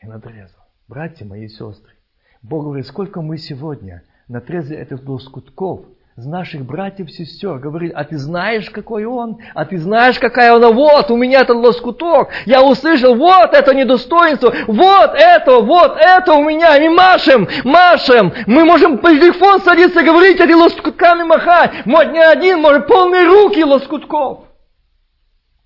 [0.00, 0.62] и надрезал.
[0.86, 1.94] Братья мои и сестры,
[2.42, 5.86] Бог говорит, сколько мы сегодня надрезали этих лоскутков
[6.16, 9.38] с наших братьев и сестер, говорит, а ты знаешь, какой он?
[9.52, 10.70] А ты знаешь, какая она?
[10.70, 12.28] Вот, у меня этот лоскуток.
[12.46, 16.76] Я услышал, вот это недостоинство, вот это, вот это у меня.
[16.76, 18.32] И машем, машем.
[18.46, 21.72] Мы можем по телефон садиться говорить, эти лоскутками махать.
[21.84, 24.44] Вот не один, может, полные руки лоскутков.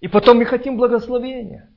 [0.00, 1.67] И потом мы хотим благословения.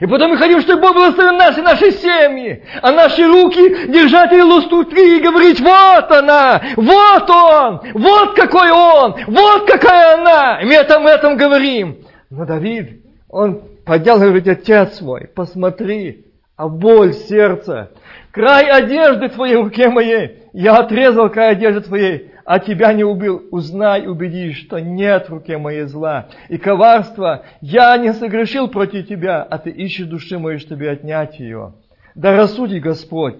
[0.00, 4.32] И потом мы хотим, чтобы Бог благословил нас и наши семьи, а наши руки держать
[4.32, 10.60] эти лустутки и говорить, вот она, вот он, вот какой он, вот какая она.
[10.62, 11.98] И мы этом, этом говорим.
[12.30, 16.26] Но Давид, он поднял и говорит, отец мой, посмотри,
[16.56, 17.90] а боль сердца,
[18.32, 23.48] край одежды твоей в руке моей, я отрезал край одежды твоей, а тебя не убил,
[23.50, 26.28] узнай, убедись, что нет в руке моей зла.
[26.48, 31.74] И коварство, я не согрешил против тебя, а ты ищешь души моей, чтобы отнять ее.
[32.14, 33.36] Да рассуди Господь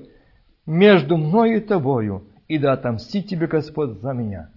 [0.67, 4.51] между мною и тобою, и да отомстит тебе Господь за меня.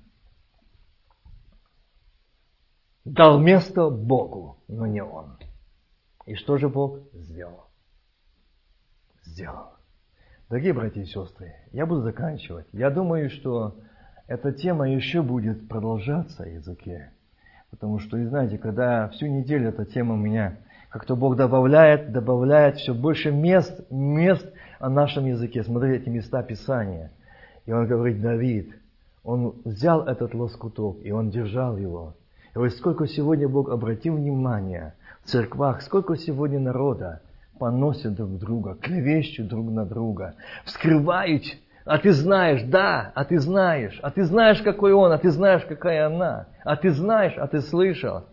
[3.03, 5.37] Дал место Богу, но не Он.
[6.25, 7.67] И что же Бог сделал?
[9.23, 9.73] Сделал.
[10.49, 12.67] Дорогие братья и сестры, я буду заканчивать.
[12.71, 13.77] Я думаю, что
[14.27, 17.11] эта тема еще будет продолжаться языке.
[17.71, 20.57] Потому что, и знаете, когда всю неделю эта тема у меня,
[20.89, 24.47] как-то Бог добавляет, добавляет все больше мест, мест
[24.79, 25.63] о нашем языке.
[25.63, 27.11] Смотрите эти места Писания.
[27.65, 28.73] И он говорит, Давид,
[29.23, 32.15] он взял этот лоскуток, и он держал его.
[32.51, 37.21] И говорит, сколько сегодня Бог обратил внимание в церквах, сколько сегодня народа
[37.59, 41.43] поносят друг друга, клевещут друг на друга, вскрывают
[41.87, 45.63] а ты знаешь, да, а ты знаешь, а ты знаешь, какой он, а ты знаешь,
[45.63, 48.25] какая она, а ты знаешь, а ты слышал.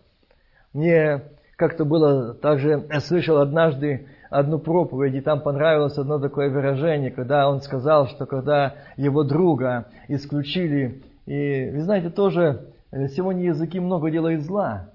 [0.73, 1.21] Мне
[1.55, 7.49] как-то было, также я слышал однажды одну проповедь, и там понравилось одно такое выражение, когда
[7.49, 14.11] он сказал, что когда его друга исключили, и вы знаете, тоже э, сегодня языки много
[14.11, 14.89] делают зла,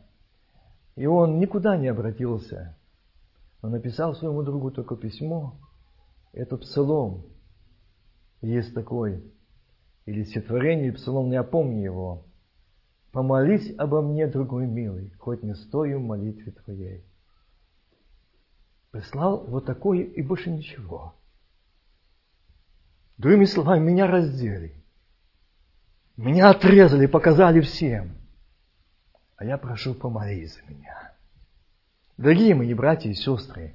[0.96, 2.76] и он никуда не обратился.
[3.62, 5.54] Он написал своему другу только письмо,
[6.34, 7.24] это псалом,
[8.40, 9.22] есть такой,
[10.06, 12.26] или стихотворение, псалом, не опомни его.
[13.12, 17.04] Помолись обо мне, другой милый, хоть не стою молитве твоей.
[18.90, 21.14] Прислал вот такое и больше ничего.
[23.18, 24.74] Другими словами, меня раздели.
[26.16, 28.16] Меня отрезали, показали всем.
[29.36, 31.14] А я прошу, помолись за меня.
[32.16, 33.74] Дорогие мои братья и сестры,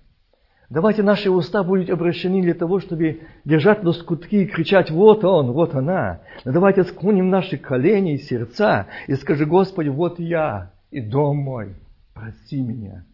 [0.69, 5.75] Давайте наши уста будут обращены для того, чтобы держать лоскутки и кричать, вот он, вот
[5.75, 6.21] она.
[6.43, 11.75] Но давайте склоним наши колени и сердца и скажи, Господи, вот я и дом мой,
[12.15, 13.05] прости меня,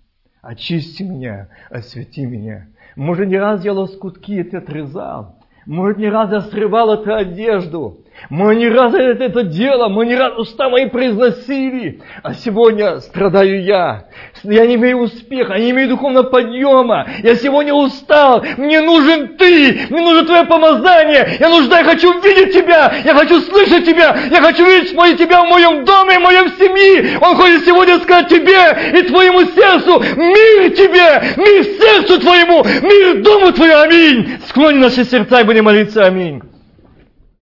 [0.41, 2.67] очисти меня, освети меня.
[2.95, 5.35] Может, не раз я лоскутки это отрезал,
[5.65, 7.99] может, не раз я срывал эту одежду,
[8.29, 13.63] мы не раз это, это дело, мы не раз уста мои произносили, а сегодня страдаю
[13.63, 14.05] я.
[14.43, 17.07] Я не имею успеха, я не имею духовного подъема.
[17.23, 21.37] Я сегодня устал, мне нужен Ты, мне нужно Твое помазание.
[21.39, 25.43] Я нуждаюсь, я хочу видеть Тебя, я хочу слышать Тебя, я хочу видеть мой, Тебя
[25.43, 27.17] в моем доме, в моем семье.
[27.21, 33.51] Он хочет сегодня сказать Тебе и Твоему сердцу, мир Тебе, мир сердцу Твоему, мир дому
[33.51, 34.37] Твоему, аминь.
[34.47, 36.50] Склони наши сердца и будем молиться, аминь.